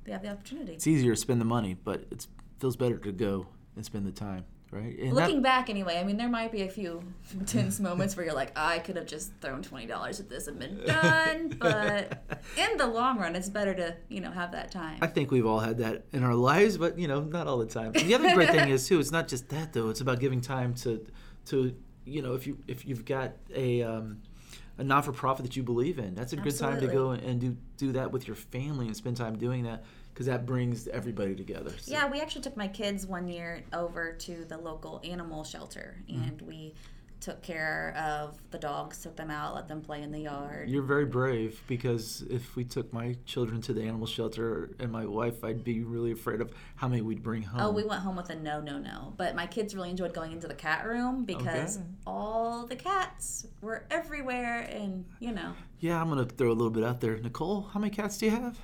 you 0.06 0.12
have 0.12 0.22
the 0.22 0.30
opportunity. 0.30 0.72
It's 0.74 0.86
easier 0.86 1.14
to 1.14 1.20
spend 1.20 1.40
the 1.40 1.44
money, 1.46 1.74
but 1.82 2.04
it 2.10 2.26
feels 2.60 2.76
better 2.76 2.98
to 2.98 3.12
go 3.12 3.46
and 3.76 3.84
spend 3.84 4.06
the 4.06 4.12
time. 4.12 4.44
right? 4.70 4.96
And 4.98 5.12
Looking 5.12 5.42
back, 5.42 5.68
anyway, 5.70 5.98
I 5.98 6.04
mean, 6.04 6.16
there 6.16 6.28
might 6.28 6.52
be 6.52 6.62
a 6.62 6.68
few 6.68 7.02
tense 7.46 7.80
moments 7.80 8.16
where 8.16 8.24
you're 8.26 8.34
like, 8.34 8.52
I 8.56 8.78
could 8.80 8.96
have 8.96 9.06
just 9.06 9.32
thrown 9.40 9.62
twenty 9.62 9.86
dollars 9.86 10.20
at 10.20 10.28
this 10.28 10.46
and 10.46 10.58
been 10.58 10.80
done. 10.86 11.56
But 11.58 12.22
in 12.56 12.76
the 12.76 12.86
long 12.86 13.18
run, 13.18 13.34
it's 13.36 13.48
better 13.48 13.74
to 13.74 13.96
you 14.08 14.20
know 14.20 14.30
have 14.30 14.52
that 14.52 14.70
time. 14.70 14.98
I 15.00 15.06
think 15.06 15.30
we've 15.30 15.46
all 15.46 15.60
had 15.60 15.78
that 15.78 16.04
in 16.12 16.22
our 16.22 16.34
lives, 16.34 16.76
but 16.78 16.98
you 16.98 17.08
know, 17.08 17.20
not 17.22 17.46
all 17.46 17.58
the 17.58 17.66
time. 17.66 17.92
And 17.94 18.08
the 18.08 18.14
other 18.14 18.34
great 18.34 18.50
thing 18.50 18.68
is 18.68 18.86
too, 18.86 19.00
it's 19.00 19.10
not 19.12 19.28
just 19.28 19.48
that 19.50 19.72
though. 19.72 19.90
It's 19.90 20.00
about 20.00 20.20
giving 20.20 20.40
time 20.40 20.74
to, 20.76 21.04
to 21.46 21.74
you 22.04 22.22
know, 22.22 22.34
if 22.34 22.46
you 22.46 22.58
if 22.68 22.86
you've 22.86 23.04
got 23.04 23.32
a 23.54 23.82
um, 23.82 24.20
a 24.78 24.84
non 24.84 25.02
for 25.02 25.12
profit 25.12 25.44
that 25.44 25.56
you 25.56 25.62
believe 25.62 25.98
in, 25.98 26.14
that's 26.14 26.32
a 26.32 26.36
good 26.36 26.56
time 26.58 26.80
to 26.80 26.86
go 26.88 27.10
and 27.10 27.40
do 27.40 27.56
do 27.76 27.92
that 27.92 28.10
with 28.12 28.26
your 28.26 28.36
family 28.36 28.86
and 28.86 28.96
spend 28.96 29.16
time 29.16 29.36
doing 29.36 29.64
that 29.64 29.84
because 30.12 30.26
that 30.26 30.46
brings 30.46 30.86
everybody 30.88 31.34
together. 31.34 31.72
So. 31.80 31.90
Yeah, 31.92 32.08
we 32.08 32.20
actually 32.20 32.42
took 32.42 32.56
my 32.56 32.68
kids 32.68 33.06
one 33.06 33.26
year 33.28 33.64
over 33.72 34.12
to 34.12 34.44
the 34.44 34.56
local 34.58 35.00
animal 35.04 35.44
shelter, 35.44 35.96
and 36.08 36.38
Mm-hmm. 36.38 36.46
we 36.46 36.74
took 37.24 37.40
care 37.42 37.94
of 37.96 38.38
the 38.50 38.58
dogs, 38.58 39.02
took 39.02 39.16
them 39.16 39.30
out, 39.30 39.54
let 39.54 39.66
them 39.66 39.80
play 39.80 40.02
in 40.02 40.12
the 40.12 40.20
yard. 40.20 40.68
You're 40.68 40.82
very 40.82 41.06
brave 41.06 41.62
because 41.66 42.22
if 42.28 42.54
we 42.54 42.64
took 42.64 42.92
my 42.92 43.16
children 43.24 43.62
to 43.62 43.72
the 43.72 43.80
animal 43.82 44.06
shelter 44.06 44.68
and 44.78 44.92
my 44.92 45.06
wife, 45.06 45.42
I'd 45.42 45.64
be 45.64 45.82
really 45.82 46.12
afraid 46.12 46.42
of 46.42 46.52
how 46.76 46.86
many 46.86 47.00
we'd 47.00 47.22
bring 47.22 47.40
home. 47.42 47.62
Oh, 47.62 47.70
we 47.70 47.82
went 47.82 48.02
home 48.02 48.16
with 48.16 48.28
a 48.28 48.34
no, 48.34 48.60
no, 48.60 48.76
no. 48.76 49.14
But 49.16 49.34
my 49.34 49.46
kids 49.46 49.74
really 49.74 49.88
enjoyed 49.88 50.12
going 50.12 50.32
into 50.32 50.46
the 50.46 50.54
cat 50.54 50.86
room 50.86 51.24
because 51.24 51.78
Okay. 51.78 51.86
all 52.06 52.66
the 52.66 52.76
cats 52.76 53.46
were 53.62 53.86
everywhere, 53.90 54.68
and 54.70 55.06
you 55.18 55.32
know, 55.32 55.54
yeah, 55.80 55.98
I'm 55.98 56.10
gonna 56.10 56.26
throw 56.26 56.48
a 56.48 56.52
little 56.52 56.70
bit 56.70 56.84
out 56.84 57.00
there. 57.00 57.16
Nicole, 57.16 57.62
how 57.72 57.80
many 57.80 57.90
cats 57.90 58.18
do 58.18 58.26
you 58.26 58.32
have? 58.32 58.58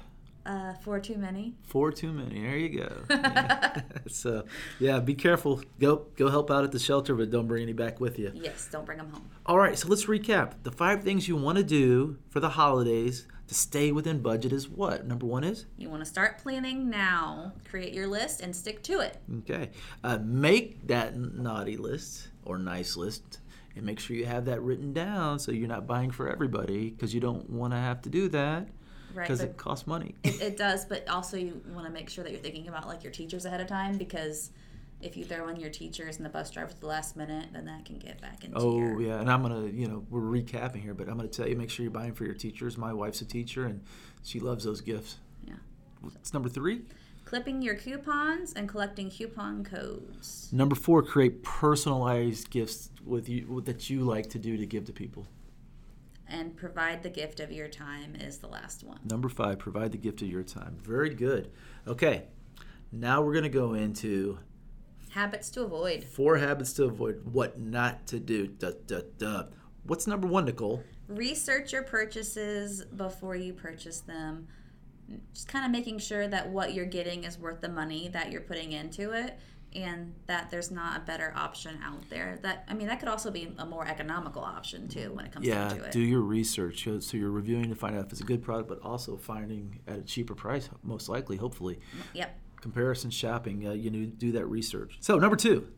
Uh, 0.47 0.75
four 0.75 1.01
too 1.01 1.17
many. 1.17 1.55
Four 1.65 1.93
too 1.93 2.13
many. 2.13 2.41
There 2.43 2.57
you 2.57 2.79
go. 2.81 2.93
Yeah. 3.11 3.83
so, 4.09 4.45
yeah, 4.79 4.99
be 5.01 5.15
careful. 5.15 5.63
Go 5.79 6.07
go 6.17 6.29
help 6.29 6.51
out 6.51 6.65
at 6.65 6.73
the 6.73 6.79
shelter, 6.79 7.15
but 7.15 7.31
don't 7.31 7.47
bring 7.47 7.63
any 7.63 7.73
back 7.73 8.01
with 8.01 8.19
you. 8.19 8.33
Yes, 8.35 8.69
don't 8.71 8.85
bring 8.87 8.99
them 8.99 9.11
home. 9.11 9.29
All 9.47 9.59
right, 9.59 9.79
so 9.79 9.89
let's 9.89 10.07
recap. 10.07 10.55
The 10.63 10.73
five 10.73 11.03
things 11.05 11.29
you 11.29 11.37
want 11.37 11.59
to 11.59 11.65
do 11.65 12.17
for 12.31 12.41
the 12.41 12.51
holidays 12.51 13.27
to 13.49 13.55
stay 13.55 13.93
within 13.93 14.21
budget 14.23 14.53
is 14.53 14.69
what? 14.69 15.07
Number 15.07 15.27
one 15.27 15.43
is 15.45 15.67
You 15.77 15.91
want 15.91 16.03
to 16.03 16.07
start 16.07 16.39
planning 16.39 16.89
now. 16.89 17.53
Create 17.69 17.93
your 17.93 18.07
list 18.07 18.41
and 18.41 18.55
stick 18.55 18.83
to 18.85 19.01
it. 19.01 19.19
okay. 19.41 19.71
Uh, 20.05 20.19
make 20.23 20.87
that 20.87 21.17
naughty 21.17 21.77
list 21.77 22.29
or 22.45 22.59
nice 22.59 22.97
list, 22.97 23.39
and 23.77 23.85
make 23.85 24.01
sure 24.01 24.17
you 24.17 24.27
have 24.27 24.45
that 24.47 24.63
written 24.63 24.93
down 24.93 25.39
so 25.39 25.53
you're 25.53 25.69
not 25.69 25.87
buying 25.87 26.11
for 26.11 26.29
everybody 26.31 26.91
because 26.91 27.13
you 27.15 27.21
don't 27.21 27.49
want 27.51 27.73
to 27.73 27.77
have 27.79 28.01
to 28.03 28.09
do 28.09 28.29
that. 28.29 28.69
Because 29.15 29.41
but- 29.41 29.49
it 29.51 29.57
costs 29.57 29.87
money. 29.87 30.15
It, 30.25 30.41
it 30.41 30.57
does, 30.57 30.85
but 30.85 31.09
also 31.09 31.37
you 31.37 31.61
want 31.73 31.87
to 31.87 31.93
make 31.93 32.09
sure 32.11 32.25
that 32.25 32.31
you're 32.33 32.41
thinking 32.41 32.69
about 32.69 32.87
like 32.87 33.03
your 33.03 33.13
teachers 33.13 33.45
ahead 33.45 33.61
of 33.61 33.67
time 33.67 33.99
because 33.99 34.51
if 35.01 35.17
you 35.17 35.25
throw 35.25 35.49
in 35.49 35.57
your 35.57 35.71
teachers 35.71 36.19
and 36.19 36.27
the 36.27 36.31
bus 36.31 36.51
driver 36.51 36.71
at 36.71 36.81
the 36.81 36.87
last 36.87 37.17
minute, 37.17 37.47
then 37.55 37.65
that 37.65 37.87
can 37.87 37.99
get 37.99 38.21
back 38.21 38.45
into 38.45 38.59
Oh 38.59 38.77
your. 38.79 39.01
yeah, 39.01 39.21
and 39.21 39.31
I'm 39.31 39.41
gonna, 39.43 39.67
you 39.67 39.89
know, 39.89 40.05
we're 40.11 40.21
recapping 40.21 40.83
here, 40.83 40.93
but 40.93 41.09
I'm 41.09 41.17
gonna 41.17 41.29
tell 41.29 41.49
you, 41.49 41.57
make 41.57 41.71
sure 41.71 41.85
you're 41.85 41.91
buying 41.91 42.13
for 42.13 42.25
your 42.25 42.35
teachers. 42.35 42.77
My 42.77 42.93
wife's 42.93 43.23
a 43.23 43.25
teacher, 43.25 43.65
and 43.65 43.83
she 44.23 44.41
loves 44.41 44.65
those 44.65 44.83
gifts. 44.83 45.17
Yeah. 45.47 45.55
What's 46.03 46.35
number 46.35 46.51
three? 46.51 46.83
Clipping 47.25 47.63
your 47.63 47.77
coupons 47.77 48.53
and 48.55 48.69
collecting 48.69 49.09
coupon 49.09 49.65
codes. 49.65 50.49
Number 50.53 50.75
four, 50.75 51.03
create 51.03 51.43
personalized 51.45 52.51
gifts 52.51 52.91
with 53.05 53.29
you 53.29 53.63
that 53.67 53.89
you 53.89 54.01
like 54.01 54.29
to 54.31 54.39
do 54.39 54.57
to 54.59 54.67
give 54.67 54.85
to 54.87 54.93
people. 54.93 55.27
And 56.31 56.57
provide 56.57 57.03
the 57.03 57.11
gift 57.11 57.41
of 57.41 57.51
your 57.51 57.67
time 57.67 58.15
is 58.15 58.39
the 58.39 58.47
last 58.47 58.85
one. 58.85 59.01
Number 59.05 59.29
five, 59.29 59.59
provide 59.59 59.91
the 59.91 59.99
gift 59.99 60.23
of 60.23 60.29
your 60.29 60.45
time. 60.45 60.79
Very 60.81 61.13
good. 61.13 61.51
Okay, 61.89 62.29
now 62.93 63.21
we're 63.21 63.35
gonna 63.35 63.49
go 63.49 63.75
into 63.75 64.39
Habits 65.11 65.51
to 65.51 65.65
avoid. 65.65 66.05
four 66.05 66.37
habits 66.39 66.73
to 66.75 66.85
avoid, 66.85 67.21
what 67.33 67.59
not 67.59 68.07
to 68.07 68.21
do. 68.21 68.47
Duh, 68.47 68.73
duh, 68.87 69.03
duh. 69.19 69.47
What's 69.83 70.07
number 70.07 70.29
one, 70.29 70.45
Nicole? 70.45 70.85
Research 71.09 71.73
your 71.73 71.83
purchases 71.83 72.85
before 72.85 73.35
you 73.35 73.53
purchase 73.53 73.99
them. 74.01 74.47
Just 75.35 75.49
kind 75.49 75.65
of 75.65 75.73
making 75.73 75.99
sure 75.99 76.29
that 76.29 76.51
what 76.51 76.75
you're 76.75 76.87
getting 76.87 77.25
is 77.25 77.37
worth 77.37 77.61
the 77.61 77.69
money 77.69 78.07
that 78.09 78.31
you're 78.31 78.41
putting 78.41 78.71
into 78.71 79.11
it 79.11 79.37
and 79.75 80.15
that 80.27 80.51
there's 80.51 80.71
not 80.71 80.97
a 80.97 81.01
better 81.01 81.33
option 81.37 81.79
out 81.85 82.03
there. 82.11 82.39
That 82.43 82.65
I 82.69 82.75
mean 82.75 82.89
that 82.89 82.99
could 82.99 83.09
also 83.09 83.31
be 83.31 83.53
a 83.59 83.65
more 83.67 83.87
economical 83.87 84.43
option 84.43 84.89
too 84.89 85.13
when 85.13 85.27
it 85.27 85.33
comes 85.33 85.47
Yeah, 85.47 85.69
down 85.69 85.79
to 85.79 85.85
it. 85.85 85.93
do 85.93 86.01
your 86.01 86.21
research. 86.21 86.87
So 87.01 87.17
you're 87.17 87.31
reviewing 87.31 87.69
to 87.69 87.75
find 87.75 87.97
out 87.97 88.07
if 88.07 88.13
it's 88.13 88.21
a 88.21 88.25
good 88.25 88.43
product, 88.43 88.69
but 88.69 88.81
also 88.83 89.17
finding 89.17 89.81
at 89.87 89.99
a 89.99 90.03
cheaper 90.03 90.35
price, 90.35 90.69
most 90.83 91.09
likely, 91.09 91.37
hopefully. 91.37 91.79
Yep. 92.15 92.37
Comparison 92.61 93.11
shopping, 93.11 93.67
uh, 93.67 93.73
you 93.73 93.91
know, 93.91 94.05
do 94.07 94.33
that 94.33 94.47
research. 94.47 94.99
So 95.01 95.19
number 95.19 95.37
two, 95.37 95.69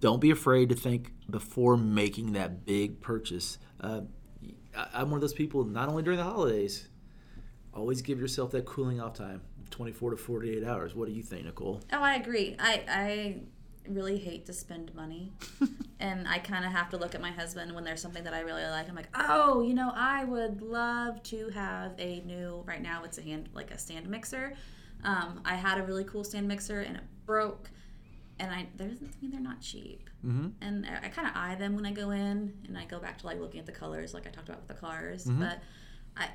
don't 0.00 0.20
be 0.20 0.30
afraid 0.30 0.68
to 0.68 0.74
think 0.76 1.12
before 1.28 1.76
making 1.76 2.32
that 2.34 2.64
big 2.64 3.00
purchase. 3.00 3.58
Uh, 3.80 4.02
I'm 4.94 5.10
one 5.10 5.16
of 5.16 5.20
those 5.22 5.32
people. 5.34 5.64
Not 5.64 5.88
only 5.88 6.02
during 6.04 6.18
the 6.18 6.24
holidays, 6.24 6.88
always 7.74 8.02
give 8.02 8.20
yourself 8.20 8.50
that 8.52 8.64
cooling 8.66 9.00
off 9.00 9.14
time, 9.14 9.40
24 9.70 10.10
to 10.12 10.16
48 10.16 10.64
hours. 10.64 10.94
What 10.94 11.08
do 11.08 11.14
you 11.14 11.22
think, 11.22 11.44
Nicole? 11.44 11.80
Oh, 11.92 12.02
I 12.02 12.14
agree. 12.14 12.56
I 12.58 12.82
I 12.88 13.40
really 13.90 14.18
hate 14.18 14.44
to 14.46 14.52
spend 14.52 14.94
money. 14.94 15.32
and 16.00 16.28
I 16.28 16.38
kind 16.38 16.64
of 16.64 16.72
have 16.72 16.90
to 16.90 16.96
look 16.98 17.14
at 17.14 17.20
my 17.22 17.30
husband 17.30 17.74
when 17.74 17.84
there's 17.84 18.02
something 18.02 18.24
that 18.24 18.34
I 18.34 18.40
really 18.40 18.62
like. 18.64 18.88
I'm 18.88 18.94
like, 18.94 19.08
"Oh, 19.14 19.62
you 19.62 19.72
know, 19.74 19.90
I 19.94 20.24
would 20.24 20.60
love 20.62 21.22
to 21.24 21.48
have 21.50 21.94
a 21.98 22.20
new 22.20 22.62
right 22.66 22.82
now 22.82 23.02
it's 23.04 23.18
a 23.18 23.22
hand 23.22 23.48
like 23.54 23.70
a 23.70 23.78
stand 23.78 24.08
mixer. 24.08 24.54
Um, 25.04 25.40
I 25.44 25.54
had 25.54 25.78
a 25.78 25.82
really 25.82 26.04
cool 26.04 26.24
stand 26.24 26.48
mixer 26.48 26.80
and 26.80 26.96
it 26.96 27.02
broke. 27.24 27.70
And 28.40 28.50
I 28.52 28.66
mean 28.78 29.30
they're 29.30 29.40
not 29.40 29.60
cheap. 29.60 30.10
Mm-hmm. 30.24 30.48
And 30.60 30.86
I, 30.86 31.06
I 31.06 31.08
kind 31.08 31.26
of 31.28 31.34
eye 31.36 31.54
them 31.54 31.74
when 31.74 31.86
I 31.86 31.92
go 31.92 32.10
in 32.10 32.52
and 32.66 32.76
I 32.76 32.84
go 32.84 32.98
back 32.98 33.18
to 33.18 33.26
like 33.26 33.40
looking 33.40 33.58
at 33.60 33.66
the 33.66 33.72
colors 33.72 34.12
like 34.14 34.26
I 34.26 34.30
talked 34.30 34.48
about 34.48 34.60
with 34.60 34.68
the 34.68 34.80
cars, 34.80 35.24
Mhm. 35.26 35.38
but 35.40 35.58
I 36.16 36.28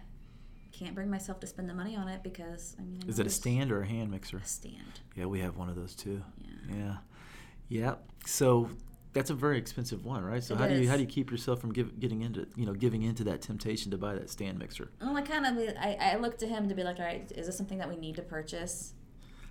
can't 0.74 0.96
bring 0.96 1.10
myself 1.10 1.40
to 1.42 1.48
spend 1.48 1.70
the 1.70 1.74
money 1.74 1.96
on 1.96 2.08
it 2.08 2.22
because 2.24 2.76
I 2.80 2.84
mean 2.84 3.00
I 3.06 3.10
Is 3.10 3.20
it 3.20 3.28
a 3.28 3.30
stand 3.30 3.72
or 3.72 3.82
a 3.82 3.88
hand 3.88 4.12
mixer? 4.12 4.38
A 4.38 4.44
stand. 4.46 5.00
Yeah, 5.16 5.26
we 5.26 5.40
have 5.40 5.56
one 5.58 5.70
of 5.70 5.76
those 5.76 5.96
too. 5.96 6.22
Yeah. 6.42 6.76
Yeah, 6.78 6.96
yeah. 7.70 7.96
So 8.26 8.70
that's 9.14 9.30
a 9.30 9.34
very 9.36 9.58
expensive 9.60 10.04
one, 10.06 10.24
right? 10.26 10.44
So 10.44 10.56
It 10.56 10.58
how 10.58 10.68
do 10.68 10.76
you 10.76 10.90
how 10.90 10.96
do 10.96 11.02
you 11.02 11.08
keep 11.08 11.30
yourself 11.32 11.62
from 11.62 11.72
give, 11.72 12.00
getting 12.00 12.22
into 12.24 12.48
you 12.56 12.66
know 12.66 12.74
giving 12.74 13.04
into 13.04 13.24
that 13.26 13.42
temptation 13.42 13.92
to 13.92 13.98
buy 13.98 14.16
that 14.16 14.30
stand 14.30 14.58
mixer? 14.60 14.92
Well, 15.00 15.16
I 15.16 15.22
kind 15.22 15.46
of 15.46 15.76
I, 15.80 15.98
I 16.02 16.18
look 16.18 16.38
to 16.40 16.48
him 16.48 16.68
to 16.70 16.76
be 16.76 16.84
like, 16.84 17.00
all 17.00 17.06
right, 17.06 17.32
is 17.36 17.46
this 17.46 17.56
something 17.58 17.78
that 17.78 17.88
we 17.90 17.96
need 17.96 18.16
to 18.16 18.22
purchase? 18.24 18.94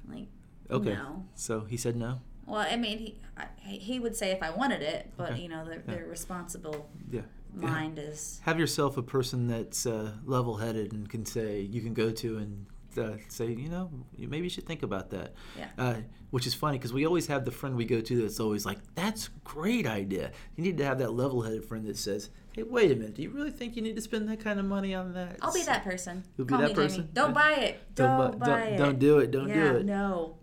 Like, 0.08 0.26
Okay. 0.70 0.94
no. 0.94 1.24
So 1.36 1.60
he 1.60 1.76
said 1.76 1.96
no. 1.96 2.20
Well, 2.46 2.66
I 2.68 2.76
mean, 2.76 2.98
he 2.98 3.20
I, 3.36 3.46
he 3.62 4.00
would 4.00 4.16
say 4.16 4.32
if 4.32 4.42
I 4.42 4.50
wanted 4.50 4.82
it, 4.82 5.12
but 5.16 5.32
Okay. 5.32 5.42
you 5.42 5.48
know, 5.48 5.64
they're 5.64 5.82
they're 5.86 6.06
responsible 6.06 6.90
Yeah. 7.10 7.22
Mind 7.54 7.98
is 7.98 8.40
Have 8.44 8.58
yourself 8.58 8.96
a 8.96 9.02
person 9.02 9.46
that's 9.46 9.86
uh, 9.86 10.12
level-headed 10.24 10.92
and 10.92 11.08
can 11.08 11.24
say 11.26 11.60
you 11.60 11.80
can 11.80 11.94
go 11.94 12.10
to 12.10 12.38
and 12.38 12.66
uh, 12.98 13.16
say 13.28 13.46
you 13.46 13.68
know 13.68 13.90
maybe 14.18 14.44
you 14.44 14.50
should 14.50 14.66
think 14.66 14.82
about 14.82 15.10
that. 15.10 15.32
Yeah. 15.58 15.68
Uh, 15.78 15.94
which 16.30 16.46
is 16.46 16.54
funny 16.54 16.78
because 16.78 16.92
we 16.92 17.06
always 17.06 17.26
have 17.26 17.44
the 17.44 17.50
friend 17.50 17.76
we 17.76 17.84
go 17.84 18.00
to 18.00 18.22
that's 18.22 18.40
always 18.40 18.64
like 18.64 18.78
that's 18.94 19.28
a 19.28 19.30
great 19.44 19.86
idea. 19.86 20.30
You 20.56 20.64
need 20.64 20.78
to 20.78 20.84
have 20.84 20.98
that 20.98 21.12
level-headed 21.12 21.64
friend 21.64 21.86
that 21.86 21.98
says, 21.98 22.30
hey, 22.52 22.62
wait 22.62 22.90
a 22.90 22.94
minute, 22.96 23.14
do 23.14 23.22
you 23.22 23.30
really 23.30 23.50
think 23.50 23.76
you 23.76 23.82
need 23.82 23.96
to 23.96 24.02
spend 24.02 24.28
that 24.30 24.40
kind 24.40 24.58
of 24.58 24.64
money 24.66 24.94
on 24.94 25.12
that? 25.12 25.36
I'll 25.42 25.52
be 25.52 25.62
that 25.64 25.84
person. 25.84 26.24
You'll 26.36 26.46
be 26.46 26.56
that 26.56 26.68
me 26.68 26.74
person? 26.74 27.00
Jamie. 27.00 27.10
Don't 27.12 27.34
buy 27.34 27.52
it. 27.52 27.94
Don't 27.94 28.18
Don't, 28.18 28.32
bu- 28.32 28.38
buy 28.38 28.46
don't- 28.46 28.60
it. 28.60 28.76
don't 28.78 28.98
do 28.98 29.18
it. 29.18 29.30
Don't 29.30 29.48
do 29.48 29.54
yeah, 29.54 29.72
it. 29.74 29.84
No. 29.84 30.36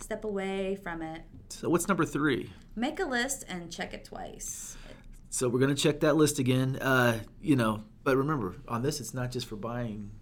Step 0.00 0.24
away 0.24 0.76
from 0.82 1.00
it. 1.02 1.22
So 1.48 1.68
what's 1.68 1.86
number 1.86 2.04
three? 2.04 2.52
Make 2.74 2.98
a 2.98 3.04
list 3.04 3.44
and 3.48 3.70
check 3.70 3.94
it 3.94 4.04
twice. 4.04 4.76
So 5.34 5.48
we're 5.48 5.58
gonna 5.58 5.74
check 5.74 5.98
that 6.00 6.14
list 6.14 6.38
again. 6.38 6.76
Uh, 6.76 7.18
you 7.42 7.56
know, 7.56 7.82
but 8.04 8.16
remember 8.16 8.54
on 8.68 8.82
this, 8.82 9.00
it's 9.00 9.12
not 9.12 9.32
just 9.32 9.48
for 9.48 9.56
buying 9.56 10.12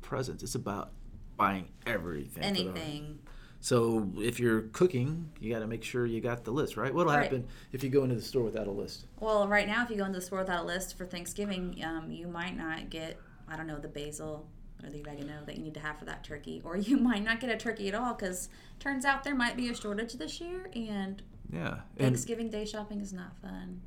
presents. 0.00 0.44
It's 0.44 0.54
about 0.54 0.92
buying 1.36 1.66
everything. 1.88 2.44
for 2.44 2.52
the 2.52 2.62
holiday. 2.62 2.80
Anything. 2.80 3.18
So 3.58 4.12
if 4.18 4.38
you're 4.38 4.62
cooking, 4.68 5.32
you 5.40 5.52
got 5.52 5.58
to 5.58 5.66
make 5.66 5.82
sure 5.82 6.06
you 6.06 6.20
got 6.20 6.44
the 6.44 6.52
list, 6.52 6.76
right? 6.76 6.94
What'll 6.94 7.12
Right. 7.12 7.24
happen 7.24 7.48
if 7.72 7.82
you 7.82 7.90
go 7.90 8.04
into 8.04 8.14
the 8.14 8.22
store 8.22 8.44
without 8.44 8.68
a 8.68 8.70
list? 8.70 9.06
Well, 9.18 9.48
right 9.48 9.66
now, 9.66 9.82
if 9.82 9.90
you 9.90 9.96
go 9.96 10.04
into 10.04 10.20
the 10.20 10.24
store 10.24 10.38
without 10.38 10.62
a 10.62 10.66
list 10.66 10.96
for 10.96 11.04
Thanksgiving, 11.04 11.76
um, 11.84 12.12
you 12.12 12.28
might 12.28 12.56
not 12.56 12.90
get, 12.90 13.18
I 13.48 13.56
don't 13.56 13.66
know, 13.66 13.80
the 13.80 13.88
basil 13.88 14.46
or 14.84 14.88
the 14.88 15.02
oregano 15.02 15.44
that 15.46 15.56
you 15.56 15.64
need 15.64 15.74
to 15.74 15.80
have 15.80 15.98
for 15.98 16.04
that 16.04 16.22
turkey. 16.22 16.62
Or 16.64 16.76
you 16.76 16.96
might 17.10 17.24
not 17.24 17.40
get 17.40 17.50
a 17.50 17.56
turkey 17.56 17.88
at 17.88 17.96
all 17.96 18.14
because 18.14 18.48
turns 18.78 19.04
out 19.04 19.24
there 19.24 19.34
might 19.34 19.56
be 19.56 19.68
a 19.68 19.74
shortage 19.74 20.12
this 20.12 20.40
year 20.40 20.70
and 20.76 21.20
Yeah, 21.52 21.80
and 21.96 22.14
Thanksgiving 22.14 22.50
Day 22.50 22.64
shopping 22.64 23.00
is 23.00 23.12
not 23.12 23.36
fun. 23.42 23.80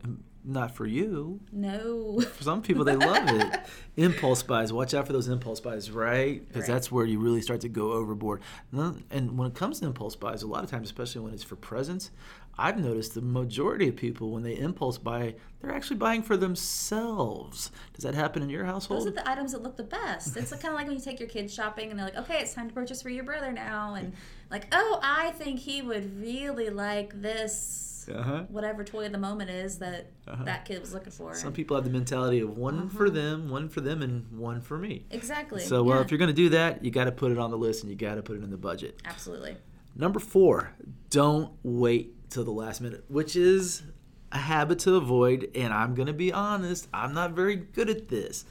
Not 0.46 0.76
for 0.76 0.86
you. 0.86 1.40
No. 1.52 2.20
For 2.20 2.44
some 2.44 2.62
people, 2.62 2.84
they 2.84 2.96
love 2.96 3.30
it. 3.30 3.60
impulse 3.98 4.44
buys. 4.44 4.74
Watch 4.74 4.94
out 4.94 5.08
for 5.08 5.14
those 5.14 5.28
impulse 5.28 5.60
buys, 5.60 5.90
right? 5.92 6.46
Because 6.48 6.64
Right. 6.68 6.74
that's 6.74 6.92
where 6.92 7.06
you 7.06 7.20
really 7.20 7.42
start 7.42 7.62
to 7.62 7.70
go 7.70 7.94
overboard. 7.94 8.42
And 8.72 9.38
when 9.38 9.48
it 9.48 9.56
comes 9.56 9.80
to 9.80 9.86
impulse 9.86 10.16
buys, 10.16 10.44
a 10.44 10.48
lot 10.48 10.64
of 10.64 10.70
times, 10.70 10.88
especially 10.88 11.22
when 11.22 11.34
it's 11.34 11.44
for 11.44 11.56
presents, 11.56 12.12
I've 12.58 12.78
noticed 12.80 13.16
the 13.16 13.22
majority 13.22 13.88
of 13.88 13.96
people, 13.96 14.30
when 14.32 14.44
they 14.44 14.56
impulse 14.58 14.98
buy, 15.00 15.36
they're 15.62 15.74
actually 15.74 15.98
buying 15.98 16.22
for 16.22 16.38
themselves. 16.38 17.72
Does 17.94 18.04
that 18.04 18.14
happen 18.14 18.44
in 18.44 18.50
your 18.50 18.66
household? 18.66 19.02
Those 19.02 19.08
are 19.08 19.12
the 19.12 19.28
items 19.28 19.54
that 19.54 19.64
look 19.64 19.76
the 19.78 19.84
best. 19.84 20.38
It's 20.38 20.52
kind 20.52 20.66
of 20.66 20.74
like 20.76 20.86
when 20.88 20.96
you 20.96 21.02
take 21.02 21.20
your 21.20 21.30
kids 21.30 21.54
shopping 21.54 21.90
and 21.90 21.98
they're 21.98 22.06
like, 22.08 22.18
okay, 22.18 22.40
it's 22.42 22.54
time 22.54 22.68
to 22.68 22.74
purchase 22.74 23.02
for 23.02 23.10
your 23.10 23.24
brother 23.24 23.52
now. 23.52 23.96
And 23.96 24.14
like, 24.52 24.68
oh, 24.72 25.00
I 25.02 25.32
think 25.32 25.60
he 25.62 25.82
would 25.82 26.22
really 26.22 26.70
like 26.70 27.20
this 27.22 27.93
Uh-huh. 28.10 28.44
whatever 28.50 28.84
toy 28.84 29.06
of 29.06 29.12
the 29.12 29.18
moment 29.18 29.50
is 29.50 29.78
that 29.80 30.12
Uh-huh. 30.28 30.44
that 30.46 30.66
kid 30.66 30.80
was 30.82 30.94
looking 30.94 31.12
for. 31.12 31.34
Some 31.36 31.54
people 31.54 31.76
have 31.76 31.84
the 31.84 31.90
mentality 31.92 32.40
of 32.40 32.58
one 32.58 32.90
for 32.90 33.06
Uh-huh. 33.08 33.14
them, 33.16 33.50
one 33.50 33.70
for 33.70 33.82
them, 33.82 34.02
and 34.02 34.26
one 34.38 34.62
for 34.62 34.78
me. 34.78 35.06
exactly. 35.12 35.62
So, 35.62 35.84
well, 35.84 35.98
yeah. 35.98 36.04
if 36.04 36.12
you're 36.12 36.18
going 36.18 36.28
to 36.30 36.34
do 36.34 36.50
that, 36.50 36.84
you 36.84 36.92
got 36.92 37.06
to 37.06 37.12
put 37.12 37.32
it 37.32 37.38
on 37.38 37.52
the 37.52 37.58
list 37.58 37.84
and 37.84 37.90
you 37.90 37.96
got 37.98 38.16
to 38.16 38.22
put 38.24 38.38
it 38.38 38.44
in 38.44 38.50
the 38.50 38.58
budget. 38.58 39.02
absolutely. 39.06 39.58
Number 39.96 40.20
four, 40.20 40.72
don't 41.12 41.52
wait 41.62 42.30
till 42.32 42.44
the 42.44 42.52
last 42.52 42.82
minute, 42.82 43.04
which 43.10 43.36
is 43.36 43.84
a 44.32 44.40
habit 44.40 44.80
to 44.80 44.96
avoid. 44.96 45.52
And 45.54 45.72
I'm 45.72 45.94
going 45.94 46.08
to 46.08 46.14
be 46.14 46.34
honest, 46.34 46.88
I'm 46.92 47.14
not 47.14 47.34
very 47.34 47.56
good 47.56 47.90
at 47.90 48.08
this. 48.10 48.44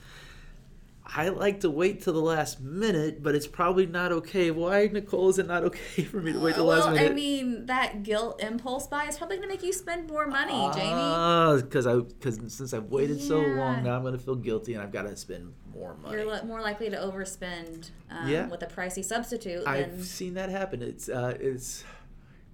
I 1.14 1.28
like 1.28 1.60
to 1.60 1.70
wait 1.70 2.02
till 2.02 2.14
the 2.14 2.20
last 2.20 2.60
minute, 2.60 3.22
but 3.22 3.34
it's 3.34 3.46
probably 3.46 3.84
not 3.84 4.12
okay. 4.12 4.50
Why, 4.50 4.86
Nicole, 4.86 5.28
is 5.28 5.38
it 5.38 5.46
not 5.46 5.62
okay 5.64 6.04
for 6.04 6.22
me 6.22 6.32
to 6.32 6.40
wait 6.40 6.54
till 6.54 6.64
the 6.64 6.68
well, 6.68 6.86
last 6.86 6.94
minute? 6.94 7.10
I 7.10 7.14
mean, 7.14 7.66
that 7.66 8.02
guilt 8.02 8.42
impulse 8.42 8.86
buy 8.86 9.04
is 9.04 9.18
probably 9.18 9.36
going 9.36 9.48
to 9.48 9.54
make 9.54 9.62
you 9.62 9.74
spend 9.74 10.08
more 10.08 10.26
money, 10.26 10.52
Jamie. 10.74 11.62
because 11.62 11.86
I 11.86 11.96
because 11.96 12.40
since 12.54 12.72
I've 12.72 12.86
waited 12.86 13.20
so 13.20 13.40
long, 13.40 13.84
now 13.84 13.96
I'm 13.96 14.02
going 14.02 14.14
to 14.14 14.18
feel 14.18 14.36
guilty 14.36 14.72
and 14.72 14.82
I've 14.82 14.92
got 14.92 15.02
to 15.02 15.14
spend 15.16 15.52
more 15.74 15.94
money. 15.96 16.16
You're 16.16 16.26
li- 16.30 16.42
more 16.46 16.62
likely 16.62 16.88
to 16.88 16.96
overspend 16.96 17.90
um, 18.10 18.28
Yeah. 18.28 18.46
with 18.48 18.62
a 18.62 18.66
pricey 18.66 19.04
substitute 19.04 19.64
I've 19.66 19.90
than 19.90 20.02
seen 20.02 20.34
that 20.34 20.48
happen. 20.48 20.80
It's 20.80 21.10
uh, 21.10 21.36
it's 21.38 21.84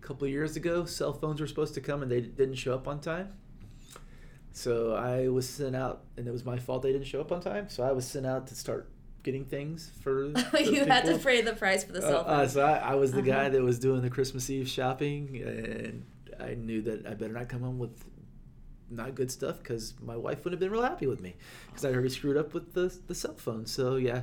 a 0.02 0.06
couple 0.06 0.24
of 0.26 0.32
years 0.32 0.56
ago. 0.56 0.84
Cell 0.84 1.12
phones 1.12 1.40
were 1.40 1.46
supposed 1.46 1.74
to 1.74 1.80
come 1.80 2.02
and 2.02 2.10
they 2.10 2.20
didn't 2.22 2.56
show 2.56 2.74
up 2.74 2.88
on 2.88 3.00
time. 3.00 3.34
So 4.52 4.94
I 4.94 5.28
was 5.28 5.48
sent 5.48 5.76
out, 5.76 6.02
and 6.16 6.26
it 6.26 6.30
was 6.32 6.44
my 6.44 6.58
fault 6.58 6.82
they 6.82 6.92
didn't 6.92 7.06
show 7.06 7.20
up 7.20 7.30
on 7.32 7.40
time. 7.40 7.68
So 7.68 7.82
I 7.84 7.92
was 7.92 8.06
sent 8.06 8.26
out 8.26 8.46
to 8.48 8.54
start 8.54 8.90
getting 9.22 9.44
things 9.44 9.90
for. 10.00 10.26
you 10.58 10.84
had 10.84 11.04
to 11.04 11.12
people. 11.12 11.24
pay 11.24 11.40
the 11.42 11.52
price 11.54 11.84
for 11.84 11.92
the 11.92 11.98
Uh, 11.98 12.08
cell 12.10 12.24
phone. 12.24 12.34
uh, 12.40 12.48
so 12.48 12.62
I, 12.64 12.72
I 12.78 12.94
was 12.96 13.12
the 13.12 13.22
guy 13.22 13.42
Uh-huh. 13.42 13.48
that 13.50 13.62
was 13.62 13.78
doing 13.78 14.02
the 14.02 14.10
Christmas 14.10 14.48
Eve 14.50 14.68
shopping, 14.68 15.36
and 15.44 16.06
I 16.40 16.54
knew 16.54 16.82
that 16.82 17.06
I 17.06 17.14
better 17.14 17.32
not 17.32 17.48
come 17.48 17.62
home 17.62 17.78
with 17.78 18.04
not 18.90 19.14
good 19.14 19.30
stuff 19.30 19.58
because 19.58 19.94
my 20.00 20.16
wife 20.16 20.38
wouldn't 20.44 20.54
have 20.54 20.60
been 20.60 20.70
real 20.72 20.82
happy 20.88 21.06
with 21.06 21.20
me 21.20 21.36
because 21.66 21.84
I 21.84 21.90
already 21.92 22.08
screwed 22.08 22.36
up 22.38 22.54
with 22.54 22.72
the 22.72 22.92
the 23.06 23.14
cell 23.14 23.34
phone. 23.36 23.66
So 23.66 23.96
yeah, 23.96 24.22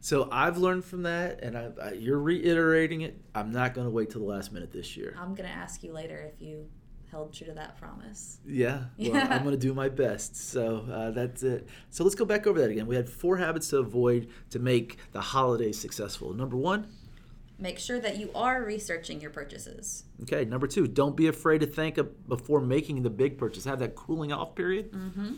so 0.00 0.28
I've 0.32 0.56
learned 0.56 0.84
from 0.86 1.02
that, 1.02 1.40
and 1.42 1.56
I, 1.58 1.68
I 1.82 1.92
you're 1.92 2.18
reiterating 2.18 3.02
it. 3.02 3.20
I'm 3.34 3.52
not 3.52 3.74
going 3.74 3.86
to 3.86 3.90
wait 3.90 4.10
till 4.10 4.22
the 4.22 4.26
last 4.28 4.50
minute 4.52 4.72
this 4.72 4.96
year. 4.96 5.14
I'm 5.18 5.34
going 5.34 5.48
to 5.48 5.54
ask 5.54 5.82
you 5.82 5.92
later 5.92 6.30
if 6.34 6.40
you 6.40 6.68
held 7.10 7.32
true 7.32 7.46
to 7.46 7.54
that 7.54 7.78
promise. 7.78 8.38
Yeah, 8.46 8.84
well, 8.98 9.08
Yeah. 9.14 9.28
I'm 9.30 9.42
going 9.42 9.54
to 9.54 9.60
do 9.60 9.74
my 9.74 9.88
best. 9.88 10.36
So 10.36 10.86
uh, 10.92 11.10
that's 11.10 11.42
it. 11.42 11.68
So 11.90 12.04
let's 12.04 12.14
go 12.14 12.24
back 12.24 12.46
over 12.46 12.60
that 12.60 12.70
again. 12.70 12.86
We 12.86 12.96
had 12.96 13.08
four 13.08 13.36
habits 13.38 13.68
to 13.70 13.78
avoid 13.78 14.28
to 14.50 14.58
make 14.58 14.98
the 15.12 15.20
holidays 15.20 15.78
successful. 15.78 16.32
Number 16.34 16.56
one, 16.56 16.88
Make 17.60 17.80
sure 17.80 17.98
that 17.98 18.18
you 18.18 18.30
are 18.36 18.62
researching 18.62 19.20
your 19.20 19.32
purchases. 19.32 20.04
Okay, 20.22 20.44
number 20.44 20.68
two, 20.68 20.86
don't 20.86 21.16
be 21.16 21.26
afraid 21.26 21.58
to 21.62 21.66
think 21.66 21.98
before 22.28 22.60
making 22.60 23.02
the 23.02 23.10
big 23.10 23.36
purchase. 23.36 23.64
Have 23.64 23.80
that 23.80 23.96
cooling 23.96 24.32
off 24.32 24.54
period. 24.54 24.92
Mm-hmm. 24.92 25.32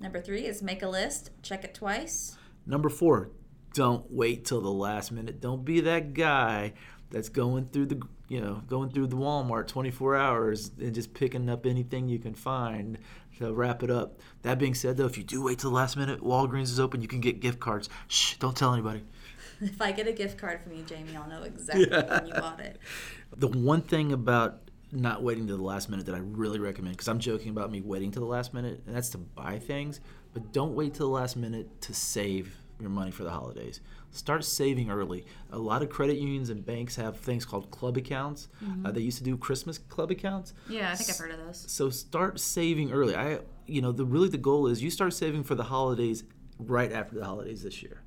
Number 0.00 0.22
three 0.22 0.46
is 0.46 0.62
make 0.62 0.82
a 0.82 0.88
list, 0.88 1.32
check 1.42 1.62
it 1.62 1.74
twice. 1.74 2.38
Number 2.66 2.88
four, 2.88 3.30
don't 3.74 4.10
wait 4.10 4.46
till 4.46 4.62
the 4.62 4.72
last 4.72 5.12
minute. 5.12 5.40
Don't 5.42 5.66
be 5.66 5.80
that 5.82 6.14
guy 6.14 6.72
that's 7.10 7.28
going 7.28 7.66
through 7.66 7.86
the 7.86 8.02
you 8.28 8.40
know 8.40 8.62
going 8.68 8.90
through 8.90 9.06
the 9.06 9.16
Walmart 9.16 9.66
24 9.68 10.16
hours 10.16 10.70
and 10.80 10.94
just 10.94 11.14
picking 11.14 11.48
up 11.48 11.66
anything 11.66 12.08
you 12.08 12.18
can 12.18 12.34
find 12.34 12.98
to 13.38 13.52
wrap 13.52 13.82
it 13.82 13.90
up. 13.90 14.18
That 14.42 14.58
being 14.58 14.74
said, 14.74 14.96
though, 14.96 15.06
if 15.06 15.18
you 15.18 15.24
do 15.24 15.42
wait 15.42 15.58
till 15.58 15.70
the 15.70 15.76
last 15.76 15.96
minute, 15.96 16.20
Walgreens 16.20 16.64
is 16.64 16.80
open. 16.80 17.02
You 17.02 17.08
can 17.08 17.20
get 17.20 17.40
gift 17.40 17.60
cards. 17.60 17.88
Shh, 18.08 18.36
don't 18.36 18.56
tell 18.56 18.72
anybody. 18.72 19.02
If 19.60 19.80
I 19.80 19.92
get 19.92 20.08
a 20.08 20.12
gift 20.12 20.36
card 20.36 20.60
from 20.62 20.72
you, 20.72 20.82
Jamie, 20.82 21.16
I'll 21.16 21.28
know 21.28 21.44
exactly 21.44 21.86
when 21.86 22.26
you 22.26 22.34
bought 22.34 22.60
it. 22.60 22.78
The 23.36 23.46
one 23.46 23.82
thing 23.82 24.12
about 24.12 24.58
not 24.90 25.22
waiting 25.22 25.46
to 25.46 25.56
the 25.56 25.62
last 25.62 25.88
minute 25.88 26.06
that 26.06 26.14
I 26.14 26.18
really 26.18 26.58
recommend, 26.58 26.96
because 26.96 27.08
I'm 27.08 27.20
joking 27.20 27.50
about 27.50 27.70
me 27.70 27.80
waiting 27.80 28.10
to 28.12 28.20
the 28.20 28.26
last 28.26 28.52
minute, 28.52 28.82
and 28.84 28.94
that's 28.94 29.10
to 29.10 29.18
buy 29.18 29.60
things, 29.60 30.00
but 30.32 30.52
don't 30.52 30.74
wait 30.74 30.94
till 30.94 31.06
the 31.06 31.14
last 31.14 31.36
minute 31.36 31.80
to 31.82 31.94
save 31.94 32.56
your 32.80 32.90
money 32.90 33.10
for 33.10 33.24
the 33.24 33.30
holidays. 33.30 33.80
Start 34.10 34.44
saving 34.44 34.90
early. 34.90 35.24
A 35.50 35.58
lot 35.58 35.82
of 35.82 35.90
credit 35.90 36.18
unions 36.18 36.50
and 36.50 36.64
banks 36.64 36.96
have 36.96 37.18
things 37.18 37.44
called 37.44 37.70
club 37.70 37.96
accounts. 37.96 38.48
Uh, 38.84 38.90
they 38.90 39.00
used 39.00 39.18
to 39.18 39.24
do 39.24 39.36
Christmas 39.36 39.78
club 39.78 40.10
accounts. 40.10 40.52
Yeah, 40.68 40.90
I 40.90 40.94
think 40.94 41.10
I've 41.10 41.16
heard 41.16 41.30
of 41.30 41.38
those. 41.46 41.64
So 41.70 41.90
start 41.90 42.38
saving 42.40 42.92
early. 42.92 43.16
I, 43.16 43.40
you 43.66 43.80
know, 43.82 43.92
the 43.92 44.04
really 44.04 44.28
the 44.28 44.38
goal 44.38 44.66
is 44.66 44.82
you 44.82 44.90
start 44.90 45.12
saving 45.12 45.44
for 45.44 45.54
the 45.54 45.64
holidays 45.64 46.24
right 46.58 46.92
after 46.92 47.16
the 47.16 47.24
holidays 47.24 47.62
this 47.62 47.82
year. 47.82 48.02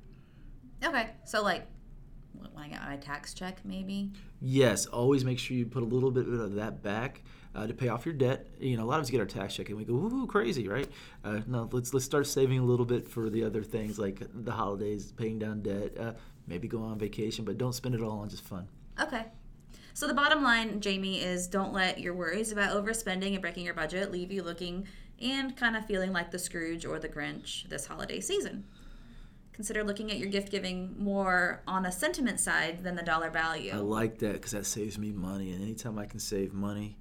Okay, 0.84 1.10
so 1.24 1.42
like 1.42 1.66
when 2.32 2.50
I 2.56 2.68
get 2.68 2.82
my 2.82 2.96
tax 2.96 3.34
check, 3.34 3.60
maybe. 3.64 4.10
Yes, 4.40 4.86
always 4.86 5.24
make 5.24 5.38
sure 5.38 5.56
you 5.56 5.66
put 5.66 5.82
a 5.82 5.86
little 5.86 6.10
bit 6.10 6.28
of 6.28 6.54
that 6.54 6.82
back 6.82 7.22
uh, 7.54 7.66
to 7.66 7.74
pay 7.74 7.88
off 7.88 8.06
your 8.06 8.14
debt. 8.14 8.46
You 8.60 8.76
know, 8.76 8.84
a 8.84 8.86
lot 8.86 8.98
of 8.98 9.02
us 9.02 9.10
get 9.10 9.20
our 9.20 9.26
tax 9.26 9.54
check 9.54 9.68
and 9.68 9.78
we 9.78 9.84
go, 9.84 9.94
"Ooh, 9.94 10.26
crazy!" 10.26 10.68
Right? 10.68 10.88
Uh, 11.24 11.40
no, 11.46 11.68
let's 11.72 11.92
let's 11.92 12.04
start 12.04 12.26
saving 12.26 12.58
a 12.58 12.64
little 12.64 12.86
bit 12.86 13.08
for 13.08 13.30
the 13.30 13.44
other 13.44 13.62
things 13.62 13.98
like 13.98 14.22
the 14.44 14.52
holidays, 14.52 15.12
paying 15.12 15.38
down 15.38 15.62
debt, 15.62 15.98
uh, 15.98 16.12
maybe 16.46 16.68
go 16.68 16.82
on 16.82 16.98
vacation, 16.98 17.44
but 17.44 17.58
don't 17.58 17.74
spend 17.74 17.94
it 17.94 18.02
all 18.02 18.20
on 18.20 18.28
just 18.28 18.44
fun. 18.44 18.68
Okay. 19.00 19.24
So 19.94 20.06
the 20.06 20.14
bottom 20.14 20.44
line, 20.44 20.80
Jamie, 20.80 21.20
is 21.20 21.48
don't 21.48 21.72
let 21.72 21.98
your 21.98 22.14
worries 22.14 22.52
about 22.52 22.70
overspending 22.70 23.32
and 23.32 23.42
breaking 23.42 23.64
your 23.64 23.74
budget 23.74 24.12
leave 24.12 24.30
you 24.30 24.44
looking 24.44 24.86
and 25.20 25.56
kind 25.56 25.76
of 25.76 25.84
feeling 25.86 26.12
like 26.12 26.30
the 26.30 26.38
Scrooge 26.38 26.86
or 26.86 27.00
the 27.00 27.08
Grinch 27.08 27.68
this 27.68 27.86
holiday 27.86 28.20
season. 28.20 28.64
Consider 29.58 29.82
looking 29.82 30.08
at 30.12 30.18
your 30.18 30.28
gift 30.28 30.52
giving 30.52 30.94
more 31.00 31.62
on 31.66 31.84
a 31.84 31.90
sentiment 31.90 32.38
side 32.38 32.84
than 32.84 32.94
the 32.94 33.02
dollar 33.02 33.28
value. 33.28 33.72
I 33.74 33.78
like 33.78 34.20
that 34.20 34.34
because 34.34 34.52
that 34.52 34.66
saves 34.66 34.96
me 34.96 35.10
money, 35.10 35.50
and 35.50 35.60
anytime 35.60 35.98
I 35.98 36.06
can 36.06 36.20
save 36.20 36.52
money, 36.52 36.96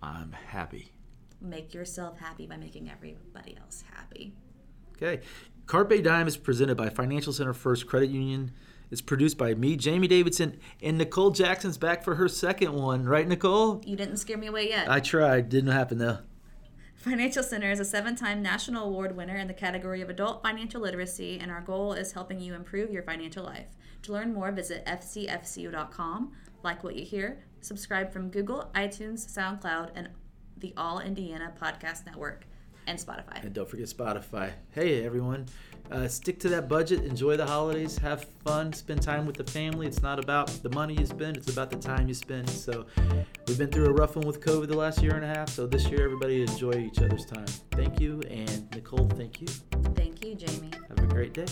I'm 0.00 0.30
happy. 0.30 0.92
Make 1.40 1.74
yourself 1.74 2.20
happy 2.20 2.46
by 2.46 2.56
making 2.56 2.88
everybody 2.88 3.56
else 3.60 3.82
happy. 3.92 4.32
Okay. 4.96 5.24
Carpe 5.66 6.04
Dime 6.04 6.28
is 6.28 6.36
presented 6.36 6.76
by 6.76 6.88
Financial 6.88 7.32
Center 7.32 7.52
First 7.52 7.88
Credit 7.88 8.10
Union. 8.10 8.52
It's 8.92 9.00
produced 9.00 9.36
by 9.36 9.54
me, 9.54 9.74
Jamie 9.74 10.06
Davidson, 10.06 10.60
and 10.80 10.96
Nicole 10.96 11.32
Jackson's 11.32 11.78
back 11.78 12.04
for 12.04 12.14
her 12.14 12.28
second 12.28 12.74
one, 12.74 13.06
right, 13.06 13.26
Nicole? 13.26 13.82
You 13.84 13.96
didn't 13.96 14.18
scare 14.18 14.38
me 14.38 14.46
away 14.46 14.68
yet. 14.68 14.88
I 14.88 15.00
tried. 15.00 15.48
Didn't 15.48 15.72
happen 15.72 15.98
though. 15.98 16.18
Financial 16.96 17.42
Center 17.42 17.70
is 17.70 17.78
a 17.78 17.84
seven 17.84 18.16
time 18.16 18.42
national 18.42 18.88
award 18.88 19.16
winner 19.16 19.36
in 19.36 19.46
the 19.46 19.54
category 19.54 20.00
of 20.00 20.10
adult 20.10 20.42
financial 20.42 20.80
literacy, 20.80 21.38
and 21.38 21.50
our 21.50 21.60
goal 21.60 21.92
is 21.92 22.12
helping 22.12 22.40
you 22.40 22.54
improve 22.54 22.90
your 22.90 23.02
financial 23.02 23.44
life. 23.44 23.68
To 24.02 24.12
learn 24.12 24.34
more, 24.34 24.50
visit 24.50 24.84
fcfcu.com. 24.86 26.32
Like 26.64 26.82
what 26.82 26.96
you 26.96 27.04
hear, 27.04 27.44
subscribe 27.60 28.12
from 28.12 28.30
Google, 28.30 28.70
iTunes, 28.74 29.26
SoundCloud, 29.26 29.90
and 29.94 30.08
the 30.56 30.72
All 30.76 30.98
Indiana 30.98 31.52
Podcast 31.60 32.06
Network, 32.06 32.46
and 32.86 32.98
Spotify. 32.98 33.42
And 33.42 33.52
don't 33.52 33.68
forget 33.68 33.86
Spotify. 33.86 34.52
Hey, 34.70 35.04
everyone. 35.04 35.46
Uh, 35.90 36.08
stick 36.08 36.40
to 36.40 36.48
that 36.48 36.68
budget. 36.68 37.04
Enjoy 37.04 37.36
the 37.36 37.46
holidays. 37.46 37.96
Have 37.98 38.24
fun. 38.44 38.72
Spend 38.72 39.02
time 39.02 39.24
with 39.24 39.36
the 39.36 39.44
family. 39.44 39.86
It's 39.86 40.02
not 40.02 40.18
about 40.18 40.48
the 40.62 40.70
money 40.70 40.94
you 40.94 41.06
spend, 41.06 41.36
it's 41.36 41.50
about 41.50 41.70
the 41.70 41.76
time 41.76 42.08
you 42.08 42.14
spend. 42.14 42.48
So, 42.50 42.86
we've 43.46 43.58
been 43.58 43.70
through 43.70 43.86
a 43.86 43.92
rough 43.92 44.16
one 44.16 44.26
with 44.26 44.40
COVID 44.40 44.68
the 44.68 44.76
last 44.76 45.02
year 45.02 45.14
and 45.14 45.24
a 45.24 45.28
half. 45.28 45.48
So, 45.48 45.66
this 45.66 45.86
year, 45.88 46.04
everybody 46.04 46.42
enjoy 46.42 46.72
each 46.72 46.98
other's 46.98 47.24
time. 47.24 47.46
Thank 47.72 48.00
you. 48.00 48.20
And 48.28 48.68
Nicole, 48.74 49.08
thank 49.10 49.40
you. 49.40 49.46
Thank 49.94 50.24
you, 50.24 50.34
Jamie. 50.34 50.70
Have 50.88 50.98
a 50.98 51.06
great 51.06 51.34
day. 51.34 51.46